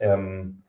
ähm, 0.00 0.62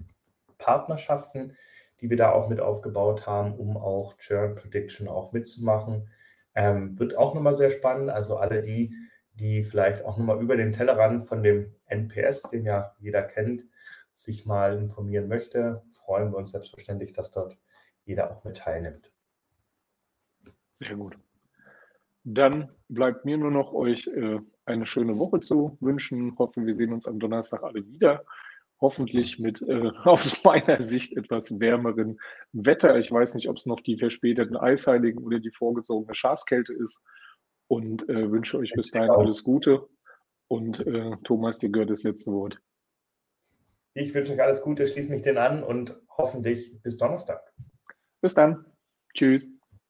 Partnerschaften, 0.57 1.57
die 1.99 2.09
wir 2.09 2.17
da 2.17 2.31
auch 2.31 2.49
mit 2.49 2.59
aufgebaut 2.59 3.27
haben, 3.27 3.53
um 3.55 3.77
auch 3.77 4.17
Churn 4.17 4.55
Prediction 4.55 5.07
auch 5.07 5.31
mitzumachen. 5.31 6.09
Ähm, 6.55 6.97
wird 6.99 7.17
auch 7.17 7.33
nochmal 7.33 7.55
sehr 7.55 7.71
spannend. 7.71 8.09
Also 8.09 8.37
alle 8.37 8.61
die, 8.61 8.93
die 9.33 9.63
vielleicht 9.63 10.03
auch 10.05 10.17
nochmal 10.17 10.41
über 10.41 10.57
den 10.57 10.71
Tellerrand 10.71 11.25
von 11.25 11.43
dem 11.43 11.73
NPS, 11.85 12.49
den 12.49 12.65
ja 12.65 12.95
jeder 12.99 13.23
kennt, 13.23 13.63
sich 14.11 14.45
mal 14.45 14.77
informieren 14.77 15.27
möchte, 15.27 15.83
freuen 15.93 16.31
wir 16.31 16.37
uns 16.37 16.51
selbstverständlich, 16.51 17.13
dass 17.13 17.31
dort 17.31 17.57
jeder 18.03 18.31
auch 18.31 18.43
mit 18.43 18.57
teilnimmt. 18.57 19.11
Sehr 20.73 20.95
gut. 20.95 21.17
Dann 22.23 22.69
bleibt 22.89 23.25
mir 23.25 23.37
nur 23.37 23.51
noch 23.51 23.73
euch 23.73 24.07
äh, 24.07 24.39
eine 24.65 24.85
schöne 24.85 25.17
Woche 25.17 25.39
zu 25.39 25.77
wünschen. 25.79 26.37
Hoffen, 26.37 26.65
wir 26.65 26.73
sehen 26.73 26.93
uns 26.93 27.07
am 27.07 27.19
Donnerstag 27.19 27.63
alle 27.63 27.85
wieder 27.87 28.25
hoffentlich 28.81 29.39
mit 29.39 29.61
äh, 29.61 29.91
aus 30.03 30.43
meiner 30.43 30.81
Sicht 30.81 31.15
etwas 31.15 31.59
wärmeren 31.59 32.19
Wetter. 32.51 32.97
Ich 32.97 33.11
weiß 33.11 33.35
nicht, 33.35 33.47
ob 33.47 33.57
es 33.57 33.65
noch 33.65 33.79
die 33.79 33.97
verspäteten 33.97 34.57
Eisheiligen 34.57 35.23
oder 35.23 35.39
die 35.39 35.51
vorgezogene 35.51 36.15
Schafskälte 36.15 36.73
ist. 36.73 37.01
Und 37.67 38.09
äh, 38.09 38.29
wünsche 38.29 38.57
euch 38.57 38.73
bis 38.73 38.91
dahin 38.91 39.11
alles 39.11 39.43
Gute. 39.43 39.87
Und 40.49 40.85
äh, 40.85 41.15
Thomas, 41.23 41.59
dir 41.59 41.69
gehört 41.69 41.89
das 41.89 42.03
letzte 42.03 42.31
Wort. 42.33 42.59
Ich 43.93 44.13
wünsche 44.13 44.33
euch 44.33 44.41
alles 44.41 44.61
Gute, 44.61 44.87
schließe 44.87 45.11
mich 45.11 45.21
den 45.21 45.37
an 45.37 45.63
und 45.63 45.95
hoffentlich 46.17 46.81
bis 46.81 46.97
Donnerstag. 46.97 47.41
Bis 48.21 48.33
dann. 48.33 48.65
Tschüss. 49.13 49.60